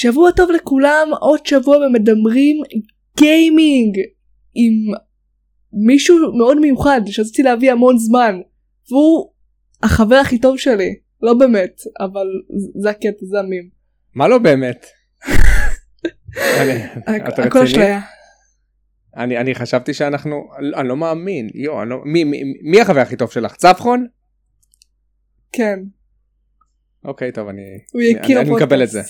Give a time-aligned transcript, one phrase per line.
[0.00, 2.56] שבוע טוב לכולם, עוד שבוע ומדברים
[3.18, 3.96] גיימינג
[4.54, 4.72] עם
[5.86, 8.34] מישהו מאוד מיוחד שרציתי להביא המון זמן,
[8.90, 9.32] והוא
[9.82, 12.26] החבר הכי טוב שלי, לא באמת, אבל
[12.82, 13.68] זה הקטע, זה המים.
[14.14, 14.86] מה לא באמת?
[17.46, 17.62] הכל?
[17.64, 18.00] אשליה.
[19.16, 20.36] אני אני חשבתי שאנחנו
[20.76, 24.06] אני לא מאמין יו אני לא מי מי מי החבר הכי טוב שלך צפחון
[25.52, 25.78] כן,
[27.04, 27.62] אוקיי טוב אני
[27.94, 29.02] אני- אני מקבל את זה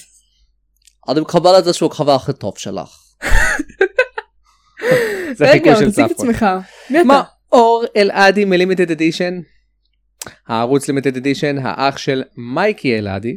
[1.08, 2.88] אני מקבל את זה שהוא החבר הכי טוב שלך.
[5.36, 6.10] זה חיקוי רגע, של תציג את.
[6.10, 6.46] עצמך.
[6.90, 7.22] מי אתה?
[7.52, 9.40] מאור אלעדי מלימיטד אדישן
[10.46, 13.36] הערוץ לימיטד אדישן האח של מייקי אלעדי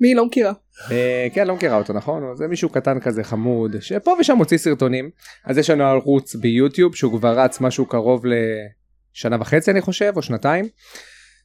[0.00, 0.14] מי?
[0.14, 0.52] לא מכירה.
[0.90, 5.10] אה, כן לא מכירה אותו נכון זה מישהו קטן כזה חמוד שפה ושם מוציא סרטונים
[5.44, 10.22] אז יש לנו ערוץ ביוטיוב שהוא כבר רץ משהו קרוב לשנה וחצי אני חושב או
[10.22, 10.64] שנתיים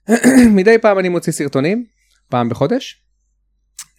[0.56, 1.86] מדי פעם אני מוציא סרטונים
[2.30, 3.04] פעם בחודש.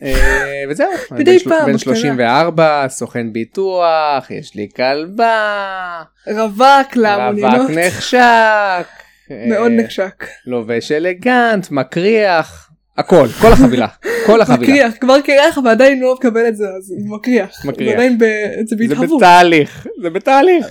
[0.02, 1.78] אה, וזהו מדי פעם, בן בקטנה.
[1.78, 7.54] 34 סוכן ביטוח יש לי כלבה רווק למונינות.
[7.54, 8.86] רווק נחשק
[9.30, 10.26] מאוד אה, נחשק.
[10.46, 13.86] לובש אלגנט מקריח הכל כל החבילה
[14.26, 17.64] כל החבילה מקריח, כבר קריח ועדיין לא מקבל את זה, אז הוא מקריח.
[17.64, 17.88] מקריח.
[17.88, 18.18] זה עדיין.
[18.18, 18.26] זה
[18.66, 19.20] זה בהתהוות.
[19.20, 20.66] בתהליך זה בתהליך.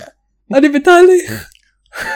[0.54, 1.50] אני בתהליך.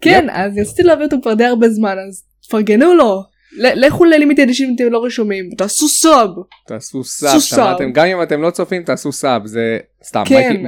[0.00, 3.22] כן, אז רציתי להביא אותו כבר די הרבה זמן, אז תפרגנו לו.
[3.58, 6.28] לכו ל Limited Issues אם אתם לא רשומים, תעשו sub.
[6.66, 7.40] תעשו sub.
[7.40, 7.92] שמעתם?
[7.92, 10.22] גם אם אתם לא צופים תעשו sub, זה סתם.
[10.26, 10.62] כן.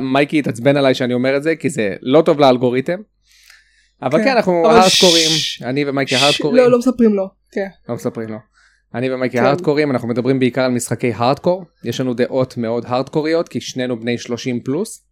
[0.00, 2.98] מייקי- התעצבן עליי שאני אומר את זה, כי זה לא טוב לאלגוריתם.
[4.02, 4.24] אבל כן.
[4.24, 7.28] כן, אנחנו הארדקורים, ש- אני ומייקי הארדקורים, לא, לא מספרים לו.
[7.52, 7.66] כן.
[7.88, 8.36] לא מספרים לו.
[8.94, 9.44] אני ומייקי כן.
[9.44, 14.18] הארדקורים, אנחנו מדברים בעיקר על משחקי הארדקור, יש לנו דעות מאוד הארדקוריות, כי שנינו בני
[14.18, 15.02] 30 פלוס,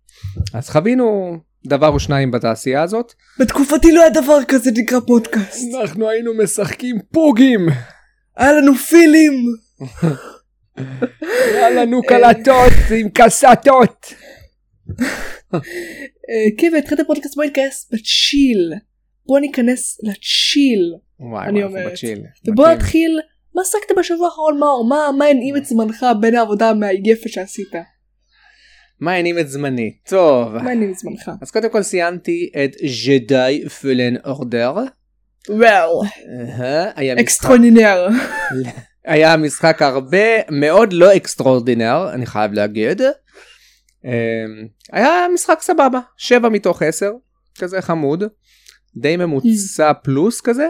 [0.54, 3.12] אז חווינו דבר או שניים בתעשייה הזאת.
[3.40, 5.74] בתקופתי לא היה דבר כזה נקרא פודקאסט.
[5.80, 7.68] אנחנו היינו משחקים פוגים,
[8.36, 9.44] היה לנו פילים.
[11.54, 14.14] היה לנו קלטות עם קסטות.
[15.54, 18.72] אה, כן, והתחלת פודקאסט בוא ניכנס בצ'יל.
[19.26, 20.94] בוא ניכנס לצ'יל.
[21.48, 21.92] אני אומרת.
[22.48, 22.68] ובוא.
[22.68, 23.20] נתחיל,
[23.54, 24.88] מה עסקת בשבוע האחרון מאור?
[24.88, 27.72] מה מה הנעים את זמנך בין העבודה המעייפת שעשית?
[29.00, 29.96] מה הנעים את זמני?
[30.08, 30.56] טוב.
[30.56, 31.30] מה הנעים את זמנך?
[31.42, 32.76] אז קודם כל סיימתי את
[33.06, 34.74] Jedi Fallen Order.
[35.48, 36.02] וואו,
[37.20, 38.08] extraordinaire.
[39.04, 43.02] היה משחק הרבה מאוד לא extraordinaire אני חייב להגיד.
[44.04, 44.10] אמ,
[44.92, 47.10] היה משחק סבבה 7 מתוך 10
[47.58, 48.24] כזה חמוד
[48.96, 50.68] די ממוצע פלוס כזה.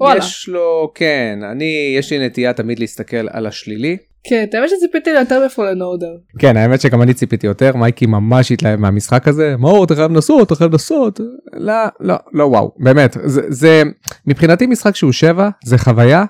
[0.00, 0.18] וואלה.
[0.18, 3.96] יש לו כן אני יש לי נטייה תמיד להסתכל על השלילי.
[4.28, 6.16] כן, אתה האמת שציפיתי ליותר בפולן אורדר.
[6.38, 10.46] כן האמת שגם אני ציפיתי יותר מייקי ממש התלהב מהמשחק הזה מאור אתה חייב לנסות
[10.46, 11.20] אתה חייב לנסות
[11.52, 13.82] לא לא לא וואו באמת זה, זה
[14.26, 16.24] מבחינתי משחק שהוא 7 זה חוויה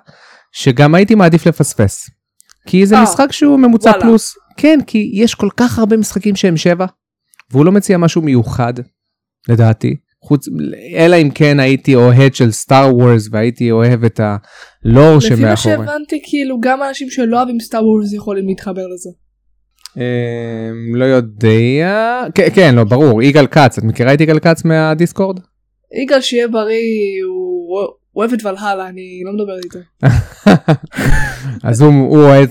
[0.52, 2.10] שגם הייתי מעדיף לפספס.
[2.66, 4.02] כי זה אה, משחק שהוא ממוצע וואלה.
[4.02, 6.86] פלוס כן כי יש כל כך הרבה משחקים שהם 7
[7.50, 8.74] והוא לא מציע משהו מיוחד
[9.48, 10.48] לדעתי חוץ
[10.96, 15.86] אלא אם כן הייתי אוהד של סטאר וורס והייתי אוהב את הלור לפי מה שמאחורי.
[15.86, 19.10] שהבנתי, כאילו גם אנשים שלא אוהבים סטאר וורס יכולים להתחבר לזה.
[19.96, 22.24] אמ, לא יודע
[22.54, 25.40] כן לא ברור יגאל כץ את מכירה את יגאל כץ מהדיסקורד?
[26.02, 29.78] יגאל שיהיה בריא, הוא אוהב את ולהלה, אני לא מדברת איתו.
[31.68, 32.50] אז הוא, הוא אוהד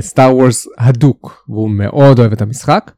[0.00, 2.90] סטאר וורס הדוק והוא מאוד אוהב את המשחק.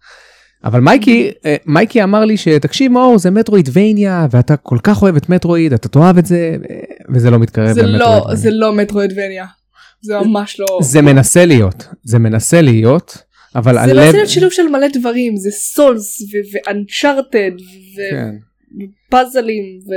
[0.66, 5.28] אבל מייקי אה, מייקי אמר לי שתקשיב מאור זה מטרואידבניה ואתה כל כך אוהב את
[5.28, 6.76] מטרואיד אתה תאהב את זה אה,
[7.14, 8.26] וזה לא מתקרב זה לא.
[8.34, 9.46] זה לא מטרואידבניה.
[10.02, 10.78] זה ממש לא.
[10.82, 13.18] זה מנסה להיות זה מנסה להיות
[13.54, 16.18] אבל זה הלב לא עשית שילוב של מלא דברים, זה סולס
[16.52, 17.50] ואנצ'ארטד
[18.10, 18.34] כן.
[19.08, 19.92] ופאזלים ו...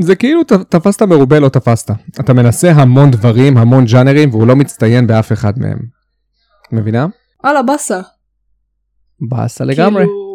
[0.00, 1.90] זה כאילו תפסת מרובה לא תפסת
[2.20, 5.78] אתה מנסה המון דברים המון ג'אנרים והוא לא מצטיין באף אחד מהם.
[6.72, 7.06] מבינה?
[7.44, 8.00] הלאה באסה.
[9.20, 10.02] באסה לגמרי.
[10.04, 10.26] כאילו,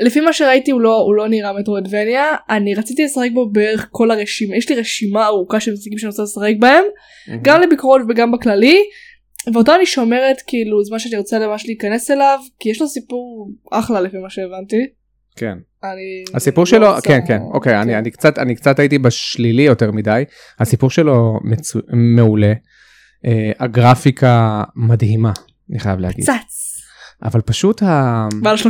[0.00, 4.10] לפי מה שראיתי הוא לא, הוא לא נראה מטרואידבניה, אני רציתי לשחק בו בערך כל
[4.10, 6.84] הרשימה, יש לי רשימה ארוכה של משחקים שאני רוצה לשחק בהם,
[7.42, 8.78] גם לביקורות וגם בכללי,
[9.54, 14.00] ואותו אני שומרת כאילו זמן שאני רוצה ממש להיכנס אליו, כי יש לו סיפור אחלה
[14.00, 14.86] לפי מה שהבנתי.
[15.36, 15.58] כן.
[15.84, 17.98] אני הסיפור לא שלו רוצה- כן כן אוקיי אני כן.
[17.98, 20.24] אני קצת אני קצת הייתי בשלילי יותר מדי
[20.58, 21.78] הסיפור שלו מצו...
[22.16, 22.52] מעולה
[23.26, 25.32] אה, הגרפיקה מדהימה
[25.70, 26.69] אני חייב להגיד צץ.
[27.22, 28.28] אבל פשוט ה...
[28.44, 28.60] ועל 30-60.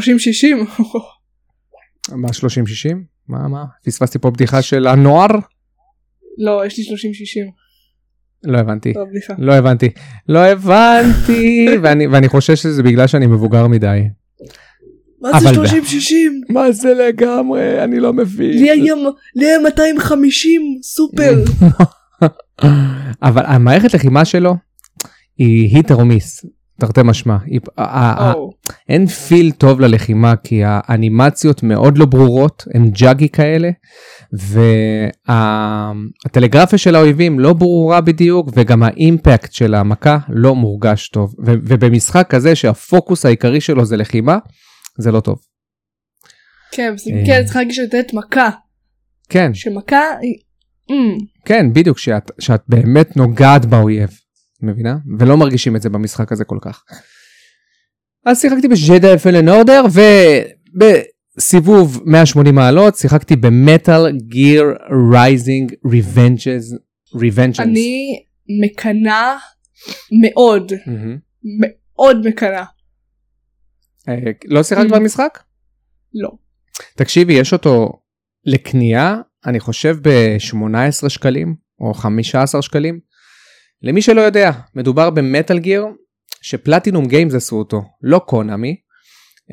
[2.13, 5.27] מה 30 60 מה מה פספסתי פה בדיחה של הנוער
[6.39, 6.89] לא, יש לי 30-60.
[8.45, 9.35] לא הבנתי טוב, בדיחה.
[9.39, 9.89] לא הבנתי
[10.29, 14.01] לא הבנתי ואני ואני חושש שזה בגלל שאני מבוגר מדי
[15.21, 15.73] מה זה אבל- 30-60?
[16.49, 18.95] מה זה לגמרי אני לא מבין לי היה
[19.35, 21.45] לי היה 250 סופר.
[23.23, 24.55] אבל המערכת לחימה שלו
[25.39, 26.45] היא היט או מיס,
[26.81, 27.37] תרתי משמע.
[28.89, 33.71] אין פיל טוב ללחימה כי האנימציות מאוד לא ברורות, הם ג'אגי כאלה,
[35.29, 41.35] והטלגרפיה של האויבים לא ברורה בדיוק, וגם האימפקט של המכה לא מורגש טוב.
[41.47, 44.39] ו- ובמשחק כזה שהפוקוס העיקרי שלו זה לחימה,
[44.99, 45.39] זה לא טוב.
[46.73, 47.27] כן, אה.
[47.27, 48.51] כן, צריך להרגיש לתת מכה,
[49.29, 50.35] כן, שמכה היא...
[51.45, 54.20] כן, בדיוק, שאת, שאת באמת נוגעת באויב,
[54.63, 54.97] מבינה?
[55.19, 56.85] ולא מרגישים את זה במשחק הזה כל כך.
[58.27, 59.85] אז שיחקתי ב Jedi Fallen Order,
[61.37, 64.65] ובסיבוב 180 מעלות שיחקתי ב Metal Gear
[65.13, 66.79] Rising Revenges.
[67.15, 67.61] Revengeance.
[67.61, 68.23] אני
[68.65, 69.37] מקנאה
[70.23, 70.73] מאוד,
[71.61, 72.65] מאוד מקנאה.
[74.45, 74.95] לא שיחקת ממ.
[74.95, 75.39] במשחק?
[76.15, 76.31] לא.
[76.97, 77.93] תקשיבי, יש אותו
[78.45, 79.17] לקנייה,
[79.47, 83.01] אני חושב ב-18 שקלים או 15 שקלים.
[83.83, 85.87] למי שלא יודע, מדובר ב Metal Gear
[86.43, 88.77] ש Platinum Games עשו אותו, לא Konami.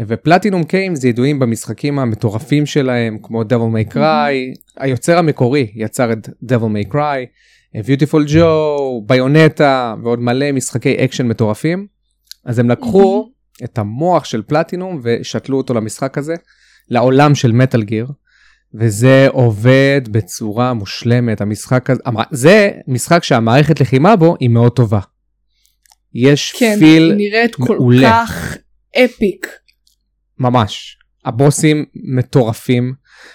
[0.08, 4.34] ו Platinum Games ידועים במשחקים המטורפים שלהם כמו Devil May Cry,
[4.78, 7.26] היוצר המקורי יצר את Devil May Cry,
[7.76, 11.88] Viewtiful Joe, Bayonetta ועוד מלא משחקי אקשן מטורפים.
[12.46, 13.32] אז הם לקחו
[13.64, 16.36] את המוח של פלטינום ושתלו אותו למשחק הזה,
[16.90, 18.08] לעולם של מטאל גיר.
[18.74, 25.00] וזה עובד בצורה מושלמת המשחק הזה זה משחק שהמערכת לחימה בו היא מאוד טובה.
[26.14, 28.10] יש כן, פיל היא נראית כל מעולה.
[28.10, 28.58] כך
[29.06, 29.48] אפיק.
[30.40, 32.94] ממש הבוסים מטורפים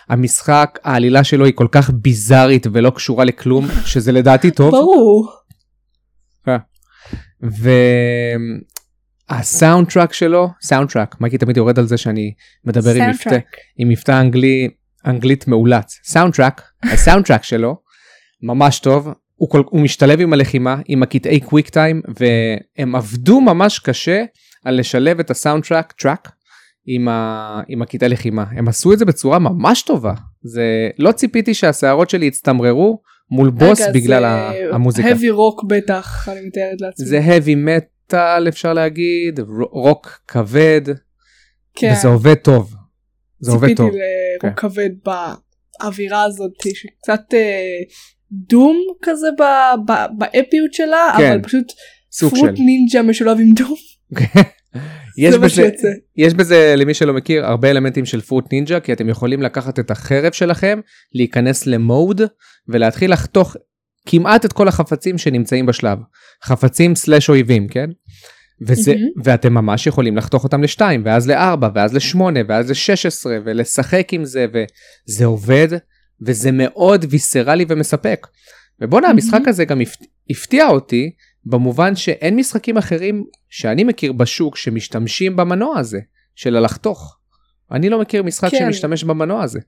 [0.09, 5.33] המשחק העלילה שלו היא כל כך ביזארית ולא קשורה לכלום שזה לדעתי טוב ברור.
[9.31, 12.33] וה soundtrack שלו soundtrack מייקי תמיד יורד על זה שאני
[12.65, 13.39] מדבר עם מבטא.
[13.79, 14.69] עם מבטא אנגלי
[15.07, 17.77] אנגלית מאולץ soundtrack ה soundtrack שלו
[18.43, 23.79] ממש טוב הוא, כל, הוא משתלב עם הלחימה עם הקטעי quick time והם עבדו ממש
[23.79, 24.25] קשה
[24.65, 26.33] על לשלב את ה soundtrack track
[26.87, 31.55] עם, ה, עם הקטעי לחימה הם עשו את זה בצורה ממש טובה זה לא ציפיתי
[31.55, 35.09] שהשערות שלי יצטמררו מול בוס רגע, בגלל זה המוזיקה.
[35.09, 37.07] heavy rock בטח, אני מתארת לעצמי.
[37.07, 37.69] זה heavy
[38.13, 39.41] metal אפשר להגיד
[39.71, 40.81] רוק כבד
[41.75, 42.75] כן, וזה עובד טוב.
[43.43, 43.91] זה עובד טוב.
[43.91, 44.05] ציפיתי
[44.41, 44.49] כן.
[44.49, 47.79] לרוק כבד באווירה הזאת, שקצת אה,
[48.33, 51.73] דום כזה ב- ב- באפיות שלה, כן, אבל פשוט
[52.21, 52.63] פרוט של.
[52.63, 53.77] נינג'ה משולב עם דום.
[55.19, 55.71] יש בזה.
[56.17, 59.91] יש בזה למי שלא מכיר הרבה אלמנטים של פרוט נינג'ה כי אתם יכולים לקחת את
[59.91, 60.81] החרב שלכם
[61.15, 62.21] להיכנס למוד
[62.69, 63.57] ולהתחיל לחתוך
[64.07, 65.99] כמעט את כל החפצים שנמצאים בשלב
[66.45, 67.91] חפצים סלאש אויבים כן.
[68.69, 69.07] וזה, מהמם.
[69.25, 74.25] ואתם ממש יכולים לחתוך אותם לשתיים ואז לארבע ואז לשמונה ואז לשש עשרה ולשחק עם
[74.25, 75.69] זה וזה עובד
[76.27, 78.27] וזה מאוד ויסרלי ומספק.
[78.81, 79.19] ובואנה מהמם.
[79.19, 81.11] המשחק הזה גם הפ- הפתיע אותי
[81.45, 85.99] במובן שאין משחקים אחרים שאני מכיר בשוק שמשתמשים במנוע הזה
[86.35, 87.19] של הלחתוך.
[87.73, 88.59] אני לא מכיר משחק כן.
[88.59, 89.61] שמשתמש במנוע הזה.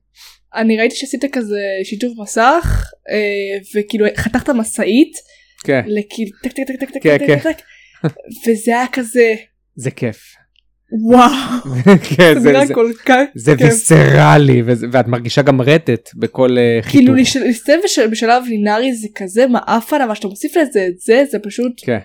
[0.55, 5.13] אני ראיתי שעשית כזה שיתוף מסך, אה, וכאילו חתכת משאית,
[5.65, 7.39] כן, לכאילו טק טק טק טק טק כן, טק כן.
[7.39, 7.63] טק טק,
[8.49, 9.35] וזה היה כזה,
[9.77, 10.23] זה כיף.
[11.11, 11.31] וואו,
[12.17, 13.67] כן, זה זה, זה, כל כך זה כיף.
[13.67, 16.93] ויסרלי וזה- ואת מרגישה גם רטט בכל אה, חיתוך.
[17.01, 21.25] כאילו לש- להסתובב בש- בשלב לינארי זה כזה מעפן אבל כשאתה מוסיף לזה את זה
[21.31, 21.99] זה פשוט כן.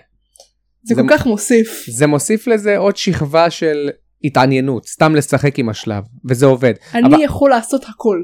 [0.82, 1.84] זה זה- כל כך מוסיף.
[1.88, 3.90] זה מוסיף לזה עוד שכבה של
[4.24, 8.22] התעניינות סתם לשחק עם השלב וזה עובד אני אבל- יכול לעשות הכל.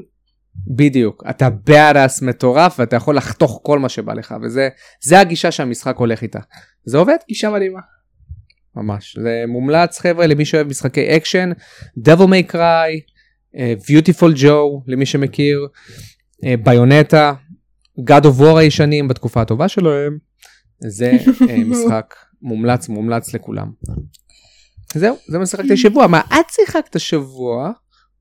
[0.67, 1.23] בדיוק.
[1.29, 4.69] אתה badass מטורף ואתה יכול לחתוך כל מה שבא לך וזה
[5.03, 6.39] זה הגישה שהמשחק הולך איתה.
[6.85, 7.17] זה עובד?
[7.29, 7.79] אישה מדהימה.
[8.75, 9.17] ממש.
[9.21, 11.51] זה מומלץ חבר'ה למי שאוהב משחקי אקשן.
[11.99, 12.91] Devil May Cry
[13.57, 15.67] אה, Beautiful Joe למי שמכיר.
[16.63, 17.33] ביונטה
[17.99, 20.17] God of War הישנים בתקופה הטובה שלהם.
[20.79, 21.17] זה
[21.49, 23.71] אה, משחק מומלץ מומלץ לכולם.
[24.93, 26.07] זהו זה מה ששיחקתי השבוע.
[26.07, 27.71] מה את שיחקת השבוע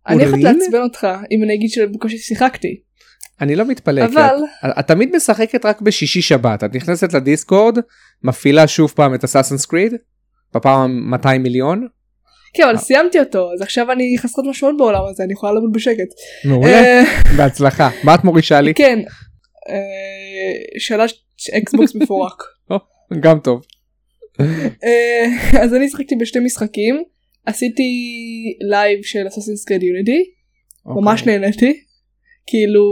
[0.09, 0.59] אני הולכת אורלין?
[0.59, 2.87] לעצבן אותך אם אני אגיד שבקושי שיחקתי.
[3.41, 7.79] אני לא מתפלא אבל את, את תמיד משחקת רק בשישי שבת את נכנסת לדיסקורד
[8.23, 9.95] מפעילה שוב פעם את אסאסנס קריד
[10.55, 11.87] בפעם 200 מיליון
[12.55, 16.09] כן אבל סיימתי אותו אז עכשיו אני חסרת משמעות בעולם הזה אני יכולה לעבוד בשקט.
[16.45, 17.03] מעולה אה,
[17.37, 18.99] בהצלחה מה את מורישה לי כן.
[19.69, 21.05] אה, שאלה
[21.59, 22.43] Xbox מפורק.
[23.23, 23.63] גם טוב
[24.41, 27.03] אה, אז אני שיחקתי בשתי משחקים
[27.47, 27.83] עשיתי
[28.71, 30.25] לייב של Assassin's Creed Unity
[30.87, 31.25] ממש.
[31.25, 31.83] נהניתי.
[32.47, 32.83] כאילו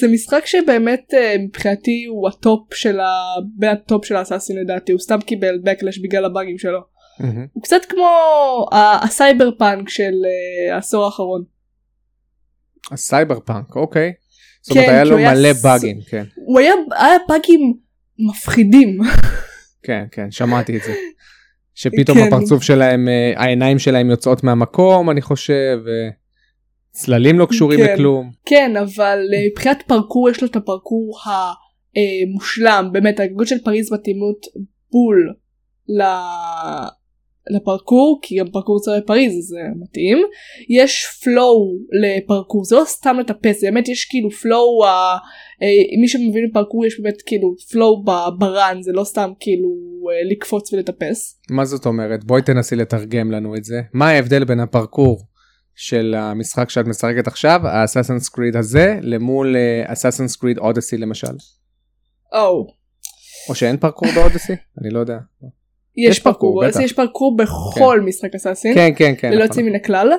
[0.00, 3.10] זה משחק שבאמת אה, מבחינתי הוא הטופ של ה...
[3.56, 6.80] בין הטופ של ה Assassin לדעתי הוא סתם קיבל backlash בגלל הבאגים שלו.
[7.20, 7.46] מהמם.
[7.52, 8.08] הוא קצת כמו
[8.72, 11.44] הסייבר פאנק של אה, העשור האחרון.
[12.92, 14.12] הסייבר פאנק אוקיי
[14.62, 17.74] זאת אומרת כן, היה כי לו היה מלא באגים כן הוא היה, היה באגים
[18.18, 18.98] מפחידים.
[19.82, 20.94] כן כן שמעתי את זה.
[21.80, 22.26] שפתאום כן.
[22.26, 25.78] הפרצוף שלהם אה, העיניים שלהם יוצאות מהמקום אני חושב.
[25.88, 26.08] אה,
[26.90, 27.92] צללים לא קשורים כן.
[27.94, 28.30] לכלום.
[28.46, 33.92] כן, אבל אה, מבחינת parkour יש לו את ה parkour המושלם, באמת הגגות של פריז
[33.92, 34.46] מתאימות
[34.92, 35.32] בול
[35.88, 36.99] ל-
[37.50, 40.18] לפרקור, כי גם פרקור בפריז אז זה מתאים.
[40.68, 45.16] יש פלואו לפרקור, זה לא סתם לטפס, זה באמת יש כאילו פלואו, ה-
[45.62, 49.68] אה, מי שמבין בפרקור יש באמת כאילו פלואו ב- ברן, זה לא סתם כאילו
[50.10, 51.40] אה, לקפוץ ולטפס.
[51.50, 52.24] מה זאת אומרת?
[52.24, 53.80] בואי תנסי לתרגם לנו את זה.
[53.92, 55.20] מה ההבדל בין הפרקור
[55.74, 59.56] של המשחק שאת משחקת עכשיו האסאסנס קריד הזה למול
[59.86, 61.32] אסאסנס קריד אודסי למשל?
[62.32, 62.66] או,
[63.48, 65.18] או שאין פרקור באודסי אני לא יודע
[65.96, 66.80] יש פרקור, פרקור, בטח.
[66.80, 68.74] יש פרקור בכל משחק אסאסין.
[68.74, 69.46] כן כן כן ללא נכון.
[69.48, 70.12] יוצאים מן הכלל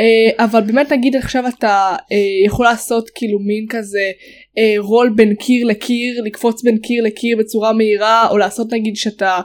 [0.00, 4.10] אה, אבל באמת נגיד עכשיו אתה אה, יכול לעשות כאילו מין כזה
[4.58, 9.40] אה, רול בין קיר לקיר לקפוץ בין קיר לקיר בצורה מהירה או לעשות נגיד שאתה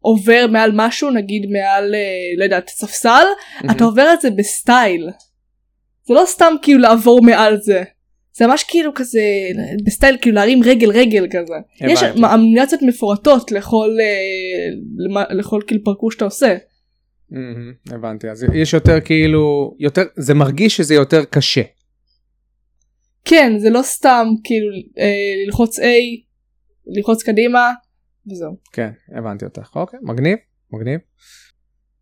[0.00, 1.94] עובר מעל משהו נגיד מעל
[2.38, 3.76] לא יודעת ספסל מהמם.
[3.76, 5.10] אתה עובר את זה בסטייל.
[6.08, 7.82] זה לא סתם כאילו לעבור מעל זה.
[8.36, 9.20] זה ממש כאילו כזה
[9.86, 11.54] בסטייל כאילו להרים רגל רגל כזה.
[11.80, 12.34] יש הבנתי.
[12.34, 16.56] אנימציות מפורטות לכל אה, למה- לכל כאילו parkour שאתה עושה.
[17.30, 21.62] מהמם, הבנתי אז יש יותר כאילו יותר זה מרגיש שזה יותר קשה.
[23.24, 24.66] כן זה לא סתם כאילו
[24.98, 25.82] אה, ללחוץ A
[26.86, 27.72] ללחוץ קדימה
[28.32, 28.56] וזהו.
[28.72, 30.38] כן הבנתי אותך אוקיי מגניב
[30.72, 31.00] מגניב.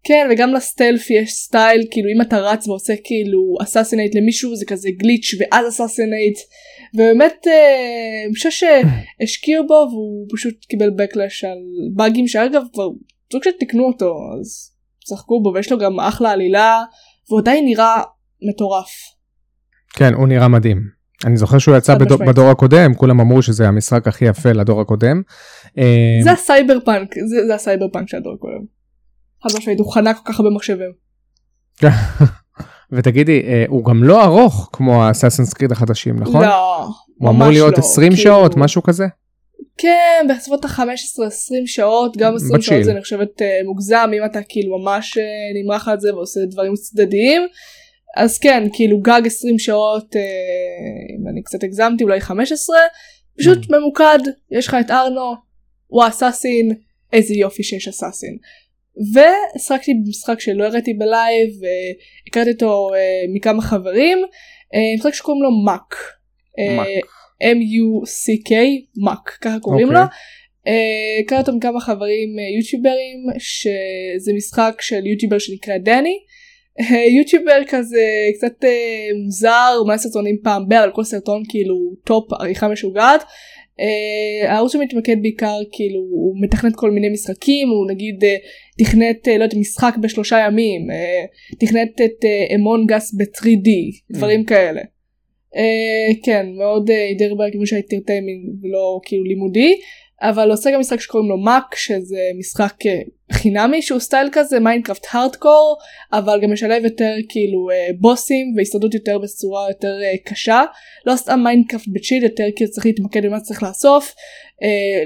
[0.05, 4.65] כן וגם ל stealth יש סטייל כאילו אם אתה רץ ועושה כאילו assassinate למישהו זה
[4.67, 6.39] כזה glitch ואז assassinate
[6.95, 11.59] ובאמת אה, אני חושב שהשקיעו בו והוא פשוט קיבל backlash על
[11.95, 12.89] באגים שאגב כבר
[13.33, 14.73] סוג שתיקנו אותו אז
[15.05, 16.83] צחקו בו ויש לו גם אחלה עלילה
[17.29, 18.03] והוא עדיין נראה
[18.49, 18.91] מטורף.
[19.95, 21.03] כן הוא נראה מדהים.
[21.25, 22.19] אני זוכר שהוא יצא בדור.
[22.19, 25.23] בדור הקודם כולם אמרו שזה המשחק הכי יפה לדור הקודם.
[26.23, 28.82] זה הסייבר פאנק זה, זה הסייבר פאנק של הדור הקודם.
[29.43, 30.93] חד משמעית הוא חנק כל כך הרבה מחשבים.
[32.93, 36.45] ותגידי אה, הוא גם לא ארוך כמו האסאסנס קריד החדשים נכון?
[36.45, 36.89] לא.
[37.19, 39.07] הוא אמור להיות לא, 20 כאילו- שעות משהו כזה?
[39.79, 40.83] כן בסביבות ה-15-20
[41.67, 42.63] שעות גם 20 בצ'יל.
[42.63, 45.23] שעות זה נחשבת אה, מוגזם אם אתה כאילו ממש אה,
[45.63, 47.43] נמרח על זה ועושה דברים צדדיים.
[48.17, 50.21] אז כן כאילו גג 20 שעות אה,
[51.21, 52.77] אם אני קצת הגזמתי אולי 15
[53.39, 53.77] פשוט Mm.
[53.77, 54.19] ממוקד
[54.51, 55.35] יש לך את ארנו
[55.87, 56.75] הוא אסאסין
[57.13, 58.37] איזה יופי שיש אסאסין.
[59.15, 64.19] ושיחקתי במשחק שלא הראיתי בלייב והקראתי אותו אה, מכמה חברים
[64.75, 65.95] אה, משחק שקוראים לו Muck.
[66.59, 66.85] אה.
[67.43, 68.53] M-U-C-K,
[69.05, 70.01] Muck, ככה קוראים אוקיי.
[70.01, 70.07] לו.
[70.67, 76.19] אה, הכרתי אותו מכמה חברים אה, יוטיוברים שזה משחק של יוטיובר שנקרא Dani.
[76.81, 78.07] אה, יוטיובר כזה
[78.37, 83.25] קצת אה, מוזר, הוא מעלה סרטונים פעם ב, אבל כל סרטון כאילו טופ עריכה משוגעת.
[83.83, 88.37] אה, הערוץ שלו מתמקד בעיקר כאילו הוא מתכנת כל מיני משחקים הוא נגיד אה,
[88.79, 91.25] תכנת אה, לא יודעת משחק בשלושה ימים אה,
[91.61, 93.69] תכנת את Among Us ב-3D
[94.11, 94.81] דברים כאלה.
[95.57, 99.75] אה, כן מאוד אה, יותר בכיוון של ה entertaining ולא כאילו לימודי
[100.23, 103.01] אבל עושה גם משחק שקוראים לו Muck שזה משחק אה,
[103.33, 105.79] חינמי שהוא סטייל כזה Minecraft hardcore
[106.13, 110.63] אבל גם משלב יותר כאילו אה, בוסים והסתדרות יותר בצורה יותר אה, קשה.
[111.07, 114.15] לא סתם Minecraft ב chill יותר כי צריך להתמקד במה שצריך לאסוף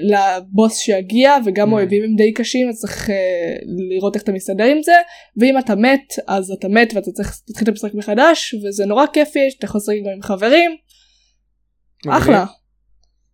[0.01, 1.73] לבוס שיגיע וגם Mm.
[1.73, 3.11] אויבים הם די קשים אז צריך
[3.91, 4.93] לראות איך אתה מסתדר עם זה.
[5.37, 9.51] ואם אתה מת אז אתה מת ואתה צריך להתחיל את המשחק מחדש וזה נורא כיפי
[9.51, 10.77] שאתה יכול לשחק גם עם חברים.
[12.09, 12.45] אחלה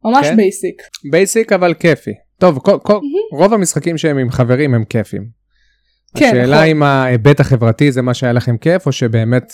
[0.05, 0.37] ממש כן?
[0.37, 2.11] basic basic אבל כיפי.
[2.39, 2.99] טוב כל, כל,
[3.33, 5.43] רוב המשחקים שהם עם חברים הם כיפים.
[6.17, 6.69] כן, השאלה נכון.
[6.69, 9.53] אם ההיבט החברתי זה מה שהיה לכם כיף או שבאמת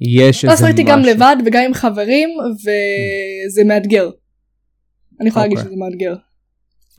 [0.00, 0.94] יש לא איזה שחקתי משהו.
[0.94, 4.10] גם לבד וגם עם חברים וזה מאתגר.
[5.20, 5.70] אני יכולה להגיד אוקיי.
[5.70, 6.14] שזה מאתגר.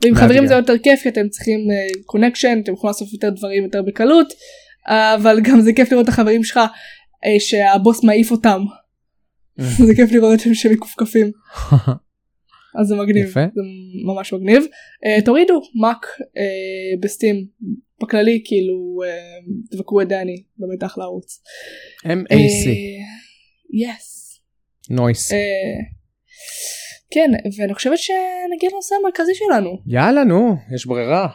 [0.02, 0.26] ועם מאתגר.
[0.26, 1.60] חברים זה יותר כיף כי אתם צריכים
[2.06, 4.32] connection אתם יכולים לעשות יותר דברים יותר בקלות
[4.88, 6.60] אבל גם זה כיף לראות את החברים שלך
[7.24, 8.60] אה, שהבוס מעיף אותם.
[9.60, 9.64] אה.
[9.86, 11.30] זה כיף לראות שהם מכופכפים.
[12.78, 13.40] אז זה מגניב יפה.
[13.40, 13.60] זה
[14.14, 14.62] ממש מגניב
[15.06, 17.46] אה, תורידו Muck אה, ב Steam
[18.02, 19.38] בכללי כאילו אה,
[19.70, 21.42] תבקרו את Dani באמת אחלה ערוץ.
[22.04, 22.68] MAC
[23.72, 24.40] יס.
[24.90, 25.30] נויס.
[27.10, 31.28] כן ואני חושבת שנגיע לנושא המרכזי שלנו יאללה נו יש ברירה.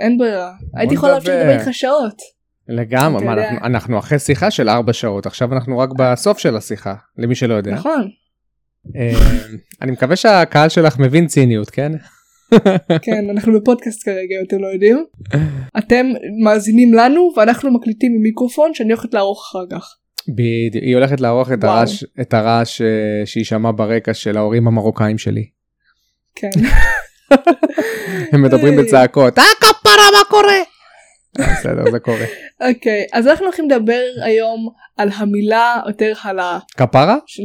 [0.00, 1.30] אין ברירה הייתי יכולה להמשיך.
[1.34, 2.36] לדבר איתך שעות.
[2.68, 3.28] לגמרי.
[3.28, 7.54] אנחנו, אנחנו אחרי שיחה של ארבע שעות עכשיו אנחנו רק בסוף של השיחה למי שלא
[7.54, 7.72] יודע.
[7.72, 8.08] נכון
[9.82, 11.92] אני מקווה שהקהל שלך מבין ציניות כן?
[13.02, 15.04] כן אנחנו בפודקאסט כרגע אתם לא יודעים.
[15.78, 16.06] אתם
[16.44, 19.94] מאזינים לנו ואנחנו מקליטים עם מיקרופון שאני הולכת לערוך אחר כך.
[20.28, 21.64] בדיוק, היא הולכת לערוך את.
[21.64, 25.44] הרעש, את הרעש אה, שיישמע ברקע של ההורים המרוקאים שלי.
[26.34, 26.50] כן.
[28.32, 28.76] הם מדברים.
[28.76, 30.75] בצעקות, אה כפרה מה קורה?
[31.40, 32.24] אה, בסדר זה קורה.
[32.60, 36.58] אוקיי, אז אנחנו הולכים לדבר היום על המילה יותר על ה...
[36.76, 37.16] כפרה?
[37.26, 37.40] ש...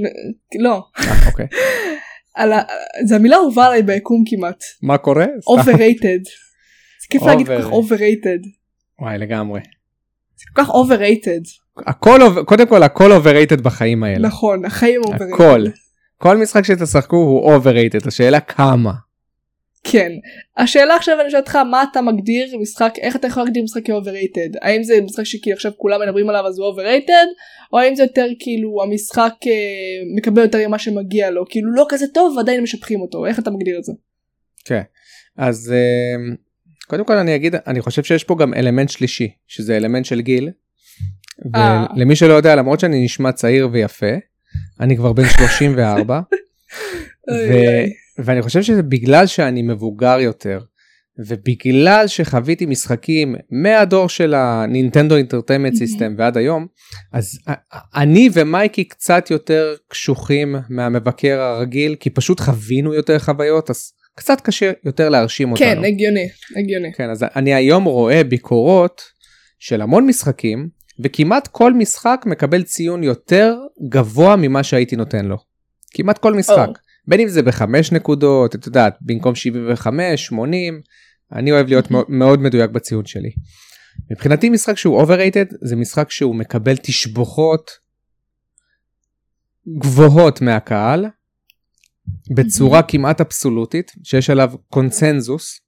[0.59, 1.45] לא, אה, אוקיי.
[2.35, 2.61] על ה...
[3.05, 4.63] זה המילה אהובה עליי ביקום כמעט.
[4.83, 5.25] מה קורה?
[5.25, 6.23] overrated.
[7.01, 8.47] זה כיף להגיד כל כך Overrated.
[9.01, 9.59] וואי לגמרי.
[10.35, 11.61] זה כל כך overrated.
[11.87, 14.27] הכל קודם כל הכל overrated בחיים האלה.
[14.27, 15.33] נכון, החיים overrated.
[15.33, 15.63] הכל.
[16.17, 18.91] כל משחק שתשחקו הוא overrated השאלה כמה.
[19.83, 20.11] כן.
[20.57, 24.57] השאלה עכשיו אני שואלת אותך מה אתה מגדיר משחק איך אתה יכול להגדיר משחק כ-overrated
[24.61, 27.27] האם זה משחק שכאילו עכשיו כולם מדברים עליו אז הוא overrated
[27.73, 29.51] או האם זה יותר כאילו המשחק אה,
[30.17, 33.77] מקבל יותר ממה שמגיע לו כאילו לא כזה טוב ועדיין משבחים אותו איך אתה מגדיר
[33.77, 33.93] את זה.
[34.65, 34.81] כן.
[35.37, 36.35] אז אה,
[36.87, 40.49] קודם כל אני אגיד אני חושב שיש פה גם אלמנט שלישי שזה אלמנט של גיל.
[41.55, 41.85] אה.
[41.95, 44.15] ולמי שלא יודע למרות שאני נשמע צעיר ויפה
[44.79, 46.19] אני כבר בן 34
[47.29, 50.59] ו- ואני חושב שזה בגלל שאני מבוגר יותר
[51.27, 56.67] ובגלל שחוויתי משחקים מהדור של ה Nintendo Entertainment System ועד היום
[57.13, 57.39] אז
[57.95, 64.71] אני ומייקי קצת יותר קשוחים מהמבקר הרגיל כי פשוט חווינו יותר חוויות אז קצת קשה
[64.85, 65.65] יותר להרשים אותנו.
[65.65, 66.93] כן הגיוני הגיוני.
[66.93, 69.01] כן אז אני היום רואה ביקורות
[69.59, 70.69] של המון משחקים
[71.03, 73.55] וכמעט כל משחק מקבל ציון יותר
[73.89, 75.37] גבוה ממה שהייתי נותן לו.
[75.93, 76.67] כמעט כל משחק.
[76.67, 76.73] או.
[77.07, 80.81] בין אם זה בחמש נקודות את יודעת במקום 75 80
[81.33, 83.31] אני אוהב להיות מאוד, מאוד מדויק בציון שלי.
[84.11, 87.71] מבחינתי משחק שהוא overrated זה משחק שהוא מקבל תשבוכות
[89.77, 91.05] גבוהות מהקהל
[92.35, 95.59] בצורה כמעט אבסולוטית שיש עליו קונצנזוס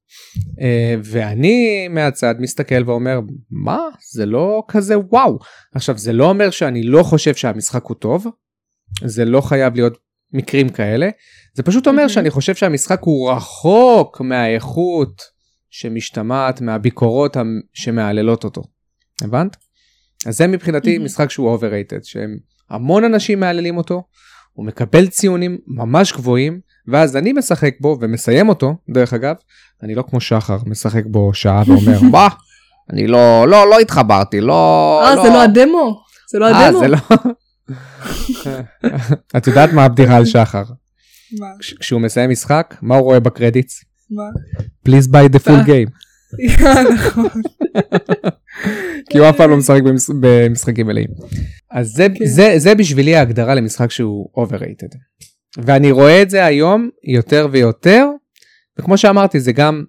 [0.62, 3.20] אה, ואני מהצד מסתכל ואומר
[3.52, 3.80] מה?
[4.14, 5.40] זה לא כזה וואו.
[5.76, 8.26] עכשיו זה לא אומר שאני לא חושב שהמשחק הוא טוב
[9.06, 9.98] זה לא חייב להיות
[10.34, 11.10] מקרים כאלה
[11.54, 12.08] זה פשוט אומר.
[12.08, 15.22] שאני חושב שהמשחק הוא רחוק מהאיכות
[15.70, 17.38] שמשתמעת מהביקורות
[17.74, 18.62] שמהללות אותו
[19.22, 19.58] הבנת?
[20.28, 20.98] אז זה מבחינתי.
[20.98, 22.38] משחק שהוא overrated שהם
[22.70, 24.04] המון אנשים מהללים אותו
[24.54, 29.36] הוא מקבל ציונים ממש גבוהים ואז אני משחק בו ומסיים אותו דרך אגב
[29.84, 32.28] אני לא כמו שחר משחק בו שעה ואומר מה
[32.94, 36.02] אני לא לא לא התחברתי לא אה זה לא הדמו?
[36.32, 36.80] זה לא אה, הדמו?
[36.80, 36.98] זה לא
[39.38, 40.64] את יודעת מה הבדיחה על שחר
[41.40, 41.48] מה?
[41.60, 44.24] כש- כשהוא מסיים משחק מה הוא רואה בקרדיטס מה?
[44.90, 45.90] please buy the full game
[46.94, 47.42] נכון.
[49.10, 51.08] כי הוא אף פעם לא משחק במש- במשחקים מלאים.
[51.72, 52.26] אז כן.
[52.58, 54.98] זה בשבילי ההגדרה למשחק שהוא overrated.
[55.58, 58.06] ואני רואה את זה היום יותר ויותר,
[58.80, 59.84] וכמו שאמרתי זה גם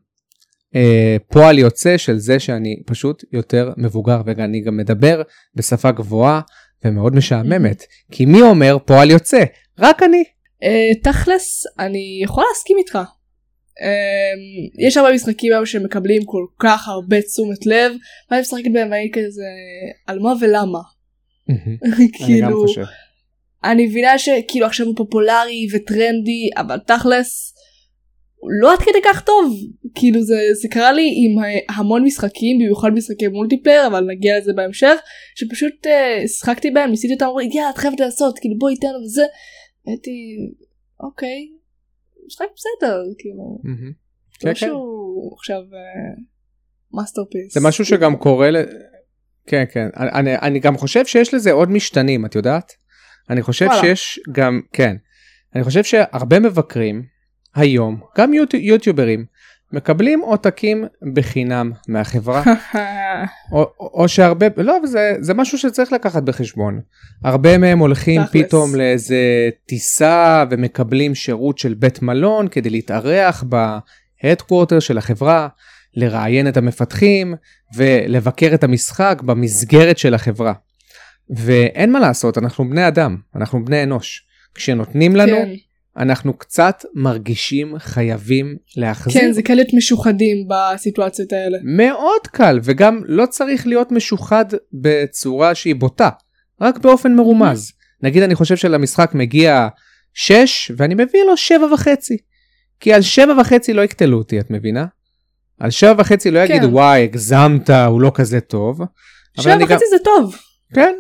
[0.74, 5.22] אה, פועל יוצא של זה שאני פשוט יותר מבוגר ואני גם מדבר
[5.54, 6.40] בשפה גבוהה
[6.84, 7.84] ומאוד משעממת.
[8.10, 9.44] כי מי אומר פועל יוצא?
[9.78, 10.24] רק אני.
[10.62, 12.98] אה, תכלס אני יכולה להסכים איתך.
[13.82, 17.92] אה, יש הרבה משחקים היום שמקבלים כל כך הרבה תשומת לב
[18.30, 19.42] ואני משחקת בהם ואני כזה
[20.06, 20.80] על מה ולמה.
[22.26, 22.64] כאילו.
[23.64, 27.53] אני מבינה שכאילו עכשיו הוא פופולרי וטרנדי אבל תכלס
[28.60, 29.54] לא עד כדי כך טוב
[29.94, 34.52] כאילו זה זה קרה לי עם אה, המון משחקים במיוחד משחקי מולטיפלייר אבל נגיע לזה
[34.56, 34.94] בהמשך
[35.34, 39.24] שפשוט אה, שחקתי בהם ניסיתי אותם אמרו יאללה את חייבת לעשות כאילו בואי תן וזה
[39.86, 40.10] הייתי
[41.00, 41.48] אוקיי
[42.26, 43.86] משחק בסדר כאילו מהמם.
[43.86, 43.92] לא
[44.40, 44.54] כן, כן.
[44.54, 45.60] שהוא עכשיו
[46.94, 48.56] masterpiece זה משהו שגם קורה ל...
[49.46, 52.72] כן כן אני, אני גם חושב שיש לזה עוד משתנים את יודעת?
[53.30, 53.66] אני חושב.
[53.80, 54.96] שיש גם כן
[55.54, 57.13] אני חושב שהרבה מבקרים
[57.54, 58.00] היום.
[58.18, 59.24] גם יוטי, יוטיוברים
[59.74, 62.42] מקבלים עותקים בחינם מהחברה.
[63.52, 66.80] או, או, שהרבה לא זה זה משהו שצריך לקחת בחשבון.
[67.24, 68.22] הרבה מהם הולכים.
[68.32, 73.44] פתאום לאיזה טיסה ומקבלים שירות של בית מלון כדי להתארח
[74.22, 75.48] בהדקוורטר של החברה
[75.96, 77.34] לראיין את המפתחים
[77.76, 80.52] ולבקר את המשחק במסגרת של החברה.
[81.30, 84.26] ואין מה לעשות אנחנו בני אדם אנחנו בני אנוש.
[84.54, 85.54] כשנותנים לנו כן,
[85.96, 89.22] אנחנו קצת מרגישים חייבים להחזיר.
[89.22, 95.54] כן זה קל להיות משוחדים בסיטואציות האלה מאוד קל וגם לא צריך להיות משוחד בצורה
[95.54, 96.10] שהיא בוטה
[96.60, 99.68] רק באופן מרומז נגיד אני חושב שלמשחק מגיע
[100.14, 102.16] 6 ואני מביא לו 7 וחצי
[102.80, 104.84] כי על 7 וחצי לא יקטלו אותי את מבינה?
[105.60, 106.72] על 7 וחצי לא יגידו כן.
[106.72, 108.80] וואי הגזמת הוא לא כזה טוב.
[108.80, 108.88] אבל
[109.44, 110.36] שבע אני גם- וחצי זה טוב
[110.74, 110.94] כן